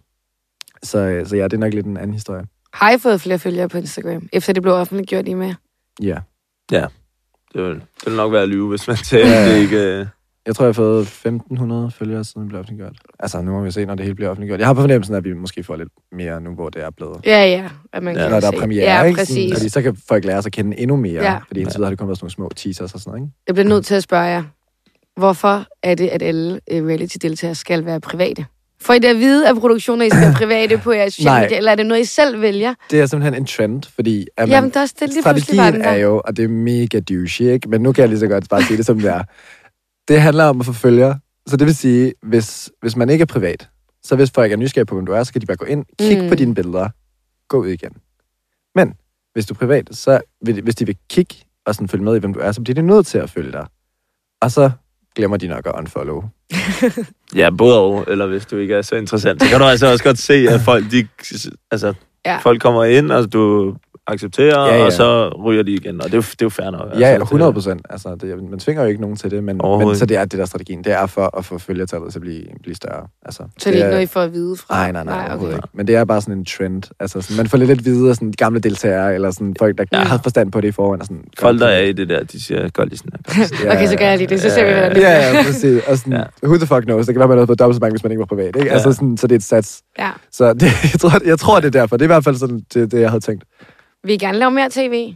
så, 0.84 0.98
øh, 1.00 1.28
så 1.28 1.36
ja, 1.36 1.44
det 1.44 1.54
er 1.54 1.58
nok 1.58 1.74
lidt 1.74 1.86
en 1.86 1.98
anden 1.98 2.14
historie. 2.14 2.46
Har 2.74 2.92
I 2.92 2.98
fået 2.98 3.22
flere 3.22 3.40
følgere 3.40 3.70
på 3.70 3.78
Instagram, 3.78 4.30
efter 4.34 4.54
det 4.54 4.62
blev 4.62 4.74
offentliggjort 4.74 5.28
i 5.28 5.34
med? 5.34 5.54
Ja. 6.02 6.18
Det 7.54 7.64
vil, 7.64 7.74
det 7.76 8.06
vil 8.06 8.16
nok 8.16 8.32
være 8.32 8.42
at 8.44 8.50
lyve, 8.50 8.70
hvis 8.70 8.88
man 8.88 8.98
siger, 8.98 9.28
Ja. 9.28 9.54
det 9.54 9.62
ikke... 9.62 10.10
Jeg 10.46 10.56
tror, 10.56 10.66
jeg 10.66 10.68
har 10.68 10.74
fået 10.74 11.06
1.500 11.06 11.98
følgere, 12.00 12.24
siden 12.24 12.42
det 12.42 12.48
blev 12.50 12.60
offentliggjort. 12.60 12.94
Altså, 13.20 13.42
nu 13.42 13.52
må 13.52 13.62
vi 13.64 13.72
se, 13.72 13.86
når 13.86 13.96
det 13.96 14.04
hele 14.06 14.16
bliver 14.16 14.30
offentliggjort. 14.30 14.60
Jeg 14.60 14.68
har 14.68 14.74
på 14.74 14.82
fornemmelsen, 14.82 15.16
at 15.16 15.24
vi 15.24 15.34
måske 15.34 15.64
får 15.64 15.76
lidt 15.76 15.90
mere 16.12 16.42
nu, 16.42 16.54
hvor 16.54 16.70
det 16.70 16.84
er 16.84 16.90
blevet. 16.90 17.22
Ja, 17.26 17.46
ja. 17.46 17.64
At 17.94 18.04
man 18.04 18.16
Ja, 18.16 18.22
kan 18.22 18.32
når 18.32 18.40
der 18.40 18.50
se. 18.50 18.56
er 18.56 18.60
premiere, 18.60 18.98
Ja, 18.98 19.04
ikke? 19.04 19.18
præcis. 19.18 19.36
Sådan, 19.36 19.54
fordi 19.58 19.70
så 19.70 19.82
kan 19.82 19.98
folk 20.08 20.26
lære 20.26 20.42
sig 20.42 20.50
at 20.50 20.54
kende 20.54 20.80
endnu 20.80 20.96
mere. 20.96 21.24
Ja. 21.24 21.38
Fordi 21.48 21.60
indtil 21.60 21.78
videre 21.78 21.86
har 21.86 21.92
det 21.92 22.00
kun 22.00 22.08
været 22.08 22.18
sådan 22.18 22.24
nogle 22.26 22.32
små 22.32 22.50
teasers 22.56 22.94
og 22.94 23.00
sådan 23.00 23.12
noget, 23.12 23.26
ikke? 23.26 23.34
Jeg 23.48 23.56
bliver 23.56 23.68
nødt 23.70 23.86
til 23.86 23.96
at 23.96 24.04
spørge 24.04 24.24
jer, 24.24 24.44
hvorfor 25.18 25.66
er 25.84 25.96
det, 25.96 26.08
at 26.08 26.22
alle 26.22 26.60
øh, 26.72 26.86
reality-deltagere 26.86 27.56
skal 27.56 27.86
være 27.86 28.00
private? 28.00 28.46
For 28.82 28.94
I 28.94 29.00
det 29.00 29.08
at 29.08 29.16
vide, 29.20 29.50
at 29.50 29.56
produktioner 29.56 30.06
I 30.06 30.10
skal 30.10 30.22
være 30.22 30.34
private 30.34 30.78
på 30.78 30.92
jeres 30.92 31.14
sociale 31.14 31.42
medier, 31.42 31.58
eller 31.58 31.72
er 31.72 31.76
det 31.76 31.86
noget, 31.86 32.02
I 32.02 32.06
selv 32.06 32.42
vælger? 32.42 32.74
Det 32.92 33.02
er 33.02 33.06
simpelthen 33.06 33.42
en 33.42 33.46
trend, 33.48 33.84
fordi 33.96 34.28
at 34.38 34.48
man, 34.48 34.50
Jamen, 34.50 34.70
der 34.70 34.78
er 34.78 34.82
også 34.82 34.96
det 35.00 35.10
lige 35.10 35.22
strategien 35.22 35.82
er 35.82 35.94
jo, 35.96 36.22
og 36.26 36.38
det 36.38 36.44
er 36.44 36.48
mega 36.50 37.00
douchey, 37.00 37.46
ikke? 37.52 37.70
Men 37.70 37.82
nu 37.82 37.92
kan 37.92 38.02
jeg 38.02 38.10
lige 38.10 38.20
så 38.20 38.28
godt 38.28 38.50
bare 38.50 38.64
sige 38.64 38.78
det, 38.78 38.86
som 38.86 39.00
det 39.00 39.10
er. 39.12 39.24
Det 40.08 40.22
handler 40.22 40.44
om 40.44 40.60
at 40.60 40.66
få 40.66 40.74
følgere. 40.74 41.20
Så 41.48 41.58
det 41.58 41.68
vil 41.68 41.76
sige, 41.76 42.14
hvis, 42.22 42.72
hvis 42.82 42.96
man 42.96 43.10
ikke 43.10 43.22
er 43.22 43.26
privat, 43.26 43.70
så 44.04 44.16
hvis 44.16 44.32
folk 44.36 44.52
er 44.52 44.56
nysgerrige 44.58 44.86
på, 44.86 44.96
hvem 44.96 45.06
du 45.06 45.12
er, 45.12 45.24
så 45.24 45.32
kan 45.34 45.42
de 45.42 45.46
bare 45.46 45.58
gå 45.58 45.66
ind, 45.66 45.86
kigge 46.00 46.24
Mm. 46.24 46.30
på 46.30 46.36
dine 46.36 46.56
billeder, 46.56 46.90
gå 47.48 47.58
ud 47.62 47.68
igen. 47.68 47.92
Men 48.76 48.94
hvis 49.34 49.46
du 49.46 49.54
er 49.54 49.58
privat, 49.58 49.88
så 49.92 50.20
vil, 50.46 50.62
hvis 50.62 50.76
de 50.76 50.86
vil 50.86 50.98
kigge 51.10 51.36
og 51.66 51.76
sådan 51.76 51.88
følge 51.88 52.04
med 52.04 52.16
i, 52.16 52.20
hvem 52.20 52.34
du 52.34 52.40
er, 52.40 52.52
så 52.52 52.62
bliver 52.62 52.76
de 52.76 52.82
nødt 52.82 53.08
til 53.08 53.18
at 53.18 53.30
følge 53.30 53.52
dig. 53.52 53.68
Og 54.42 54.52
så 54.52 54.72
glemmer 55.16 55.38
de 55.38 55.48
nok 55.48 55.66
at 55.68 55.72
unfollow. 55.78 56.24
Ja, 57.36 57.50
både 57.50 57.80
og, 57.80 58.06
eller 58.08 58.28
hvis 58.28 58.46
du 58.46 58.58
ikke 58.58 58.76
er 58.76 58.82
så 58.82 58.96
interessant, 58.96 59.42
så 59.42 59.48
kan 59.50 59.60
du 59.60 59.66
altså 59.66 59.92
også 59.92 60.04
godt 60.04 60.18
se, 60.18 60.34
at 60.50 60.62
folk, 60.70 60.92
de, 60.92 61.08
altså, 61.72 61.94
ja. 62.26 62.38
folk 62.38 62.62
kommer 62.62 62.84
ind, 62.84 63.12
og 63.12 63.34
du 63.34 63.76
accepterer, 64.08 64.60
Ja, 64.60 64.66
ja, 64.66 64.74
ja. 64.74 64.80
ja. 64.80 64.86
og 64.86 64.92
så 64.92 65.30
ryger 65.46 65.64
de 65.64 65.72
igen, 65.72 66.02
og 66.02 66.06
det 66.06 66.14
er 66.14 66.18
jo, 66.18 66.22
det 66.22 66.42
er 66.42 66.46
jo 66.46 66.50
fair 66.50 66.70
nok. 66.70 66.88
Ja, 66.94 67.00
ja, 67.00 67.06
altså, 67.08 67.24
100 67.24 67.54
procent. 67.54 67.82
Altså, 67.90 68.16
det, 68.22 68.50
man 68.50 68.60
tvinger 68.60 68.84
jo 68.84 68.90
ikke 68.90 69.02
nogen 69.02 69.16
til 69.16 69.32
det, 69.32 69.44
men, 69.44 69.62
men 69.80 69.96
så 69.96 70.06
det 70.06 70.18
er 70.18 70.26
det 70.26 70.40
der 70.40 70.46
strategien. 70.46 70.84
Det 70.84 70.92
er 70.94 71.06
for 71.06 71.38
at 71.38 71.46
få 71.46 71.58
følgertallet 71.58 72.12
til 72.12 72.20
at 72.20 72.22
blive, 72.22 72.44
blive 72.64 72.76
større. 72.76 73.08
Altså, 73.26 73.44
Så 73.60 73.70
det 73.70 73.80
er 73.80 73.84
ikke 73.84 73.90
noget, 73.90 74.04
I 74.04 74.06
får 74.06 74.22
at 74.22 74.34
vide 74.34 74.56
fra? 74.58 74.76
Nej, 74.76 74.92
nej, 74.92 75.04
nej, 75.04 75.14
nej 75.14 75.24
okay. 75.24 75.30
overhovedet 75.32 75.56
ikke. 75.58 75.68
Men 75.74 75.88
det 75.88 75.96
er 75.96 76.06
bare 76.06 76.22
sådan 76.22 76.38
en 76.38 76.46
trend. 76.46 76.84
Altså, 77.00 77.22
sådan, 77.22 77.38
man 77.38 77.48
får 77.48 77.58
lidt 77.58 77.72
at 77.72 77.86
vide 77.86 78.10
af 78.10 78.16
sådan, 78.16 78.32
de 78.32 78.36
gamle 78.38 78.60
deltagere, 78.60 79.16
eller 79.16 79.32
sådan, 79.32 79.56
folk, 79.60 79.78
der 79.78 79.84
Ja. 79.92 79.98
ja. 79.98 80.04
har 80.04 80.20
forstand 80.24 80.52
på 80.52 80.62
det 80.62 80.68
i 80.68 80.72
forvejen. 80.72 81.02
Og 81.02 81.06
sådan, 81.06 81.24
Folk, 81.40 81.60
der 81.60 81.68
er 81.68 81.82
i 81.82 81.92
det 81.92 82.10
der, 82.10 82.24
de 82.24 82.42
siger, 82.44 82.70
gør 82.70 82.86
lige 82.86 82.98
sådan 82.98 83.12
her. 83.28 83.58
her." 83.64 83.72
Okay, 83.72 83.88
så 83.88 83.98
gør 83.98 84.06
jeg 84.06 84.18
lige 84.18 84.28
det. 84.28 84.42
Så 84.42 84.50
ser 84.50 84.66
vi, 84.66 84.72
hvordan 84.74 84.96
det 84.96 85.02
Ja, 85.02 85.38
ja, 85.38 85.44
præcis. 85.44 85.82
Og 85.88 85.98
sådan, 85.98 86.14
Ja. 86.14 86.24
who 86.48 86.58
the 86.58 86.68
fuck 86.68 86.84
knows? 86.84 87.06
Det 87.06 87.16
kan 87.16 87.20
være, 87.20 87.28
man 87.28 87.38
havde 87.38 87.48
fået 87.48 87.60
dobbelt 87.60 87.76
så 87.76 87.80
mange, 87.80 87.92
hvis 87.94 88.04
man 88.04 88.12
ikke 88.12 88.20
var 88.20 88.26
privat. 88.26 88.56
Ikke? 88.56 88.66
Ja. 88.68 88.74
Altså, 88.74 88.94
sådan, 88.94 89.18
så 89.18 89.28
det 89.28 89.36
er 89.36 89.40
et 89.40 89.44
sats. 89.44 89.82
Ja. 90.00 90.10
Så 90.32 90.54
det, 90.60 90.62
jeg, 90.92 91.00
tror, 91.00 91.12
jeg 91.26 91.40
tror, 91.40 91.60
det 91.60 91.68
er 91.76 91.80
derfor. 91.80 91.98
Det 91.98 92.02
er 92.02 92.06
i 92.06 92.14
hvert 92.16 92.24
fald 92.24 92.36
sådan, 92.36 92.62
det, 92.74 92.92
det 92.92 93.02
jeg 93.02 93.10
havde 93.10 93.22
tænkt. 93.24 93.44
Vil 94.04 94.14
I 94.14 94.18
gerne 94.18 94.38
lave 94.38 94.52
mere 94.52 94.70
tv? 94.72 95.14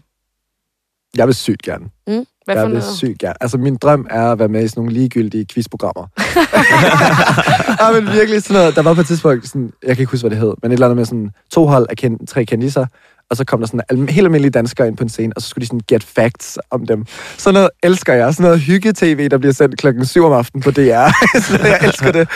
Jeg 1.17 1.28
vil 1.28 1.36
sygt 1.36 1.62
gerne. 1.62 1.86
Mm? 2.08 2.26
Hvad 2.45 2.56
jeg 2.58 2.71
vil 2.71 2.84
sygt 2.97 3.19
gerne. 3.19 3.43
Altså, 3.43 3.58
min 3.58 3.76
drøm 3.76 4.08
er 4.10 4.32
at 4.32 4.39
være 4.39 4.47
med 4.47 4.63
i 4.63 4.67
sådan 4.67 4.82
nogle 4.82 4.93
ligegyldige 4.93 5.45
quizprogrammer. 5.54 6.08
ja, 7.82 8.02
men 8.02 8.13
virkelig 8.13 8.43
sådan 8.43 8.54
noget. 8.62 8.76
Der 8.76 8.82
var 8.82 8.93
på 8.93 9.02
et 9.02 9.08
tidspunkt, 9.08 9.47
sådan, 9.47 9.71
jeg 9.84 9.95
kan 9.95 10.02
ikke 10.04 10.12
huske, 10.12 10.23
hvad 10.23 10.32
det 10.32 10.39
hed, 10.39 10.54
men 10.63 10.71
et 10.71 10.73
eller 10.73 10.86
andet 10.86 10.97
med 10.97 11.06
sådan 11.06 11.32
to 11.52 11.67
hold 11.67 11.88
af 11.89 11.97
ken, 11.97 12.28
tre 12.28 12.45
kendiser, 12.45 12.86
og 13.30 13.38
så 13.38 13.45
kom 13.45 13.60
der 13.60 13.67
sådan 13.67 13.82
al- 13.89 14.10
helt 14.10 14.26
almindelige 14.26 14.52
danskere 14.52 14.88
ind 14.88 14.97
på 14.97 15.04
en 15.04 15.10
scene, 15.10 15.34
og 15.36 15.41
så 15.41 15.47
skulle 15.50 15.62
de 15.62 15.67
sådan 15.67 15.82
get 15.88 16.04
facts 16.04 16.60
om 16.71 16.86
dem. 16.86 17.06
Sådan 17.38 17.54
noget 17.54 17.69
elsker 17.84 18.13
jeg. 18.13 18.34
Sådan 18.34 18.43
noget 18.43 18.60
hygge-tv, 18.62 19.30
der 19.30 19.38
bliver 19.38 19.54
sendt 19.54 19.78
klokken 19.80 20.06
7 20.06 20.23
om 20.26 20.32
aftenen 20.34 20.63
på 20.63 20.71
DR. 20.71 21.08
så 21.47 21.60
jeg 21.63 21.80
elsker 21.84 22.12
det. 22.12 22.30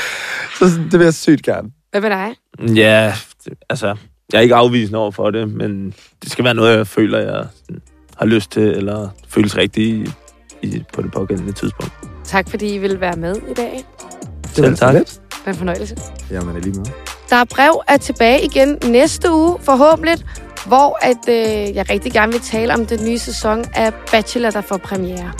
Så 0.59 0.69
sådan, 0.69 0.83
det 0.91 0.99
vil 0.99 1.03
jeg 1.05 1.13
sygt 1.13 1.43
gerne. 1.43 1.69
Hvad 1.91 2.01
med 2.01 2.09
dig? 2.09 2.35
Ja, 2.77 3.13
det, 3.45 3.53
altså, 3.69 3.95
jeg 4.33 4.37
er 4.37 4.41
ikke 4.41 4.55
afvisende 4.55 4.99
over 4.99 5.11
for 5.11 5.31
det, 5.31 5.49
men 5.53 5.93
det 6.23 6.31
skal 6.31 6.45
være 6.45 6.53
noget, 6.53 6.77
jeg 6.77 6.87
føler, 6.87 7.19
jeg 7.19 7.45
har 8.17 8.25
lyst 8.25 8.51
til, 8.51 8.63
eller 8.63 9.09
føles 9.27 9.57
rigtigt 9.57 10.07
i, 10.61 10.67
i, 10.67 10.83
på 10.93 11.01
det 11.01 11.11
pågældende 11.11 11.51
tidspunkt. 11.51 11.93
Tak, 12.23 12.49
fordi 12.49 12.75
I 12.75 12.77
ville 12.77 13.01
være 13.01 13.15
med 13.15 13.35
i 13.35 13.53
dag. 13.53 13.83
Det 14.55 14.63
var 14.63 14.69
Selv 14.69 14.75
tak. 14.75 14.93
Det 14.93 15.19
var 15.45 15.51
en 15.51 15.57
fornøjelse. 15.57 15.97
Jamen, 16.31 16.55
er 16.55 16.59
lige 16.59 16.77
med. 16.77 16.85
Der 17.29 17.35
er 17.35 17.45
brev 17.55 17.81
er 17.87 17.97
tilbage 17.97 18.45
igen 18.45 18.77
næste 18.85 19.31
uge, 19.31 19.57
forhåbentlig, 19.61 20.17
hvor 20.65 20.97
at, 21.01 21.29
øh, 21.29 21.75
jeg 21.75 21.89
rigtig 21.89 22.11
gerne 22.11 22.31
vil 22.31 22.41
tale 22.41 22.73
om 22.73 22.85
den 22.85 23.05
nye 23.09 23.19
sæson 23.19 23.65
af 23.75 23.93
Bachelor, 24.11 24.49
der 24.49 24.61
får 24.61 24.77
premiere. 24.77 25.31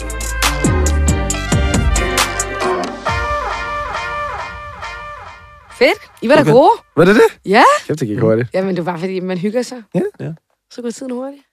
Fedt. 5.81 5.99
I 6.21 6.29
var 6.29 6.35
da 6.35 6.41
Okay. 6.41 6.51
gode. 6.51 6.69
Var 6.97 7.05
det 7.05 7.15
det? 7.15 7.29
Ja. 7.45 7.63
Kæft, 7.87 7.99
det 7.99 8.07
gik 8.07 8.19
hurtigt. 8.19 8.49
Jamen, 8.53 8.75
det 8.75 8.85
var 8.85 8.97
fordi, 8.97 9.19
man 9.19 9.37
hygger 9.37 9.61
sig. 9.61 9.83
Ja. 9.95 10.01
Ja. 10.19 10.31
Så 10.73 10.81
går 10.81 10.89
tiden 10.91 11.11
hurtigt. 11.11 11.43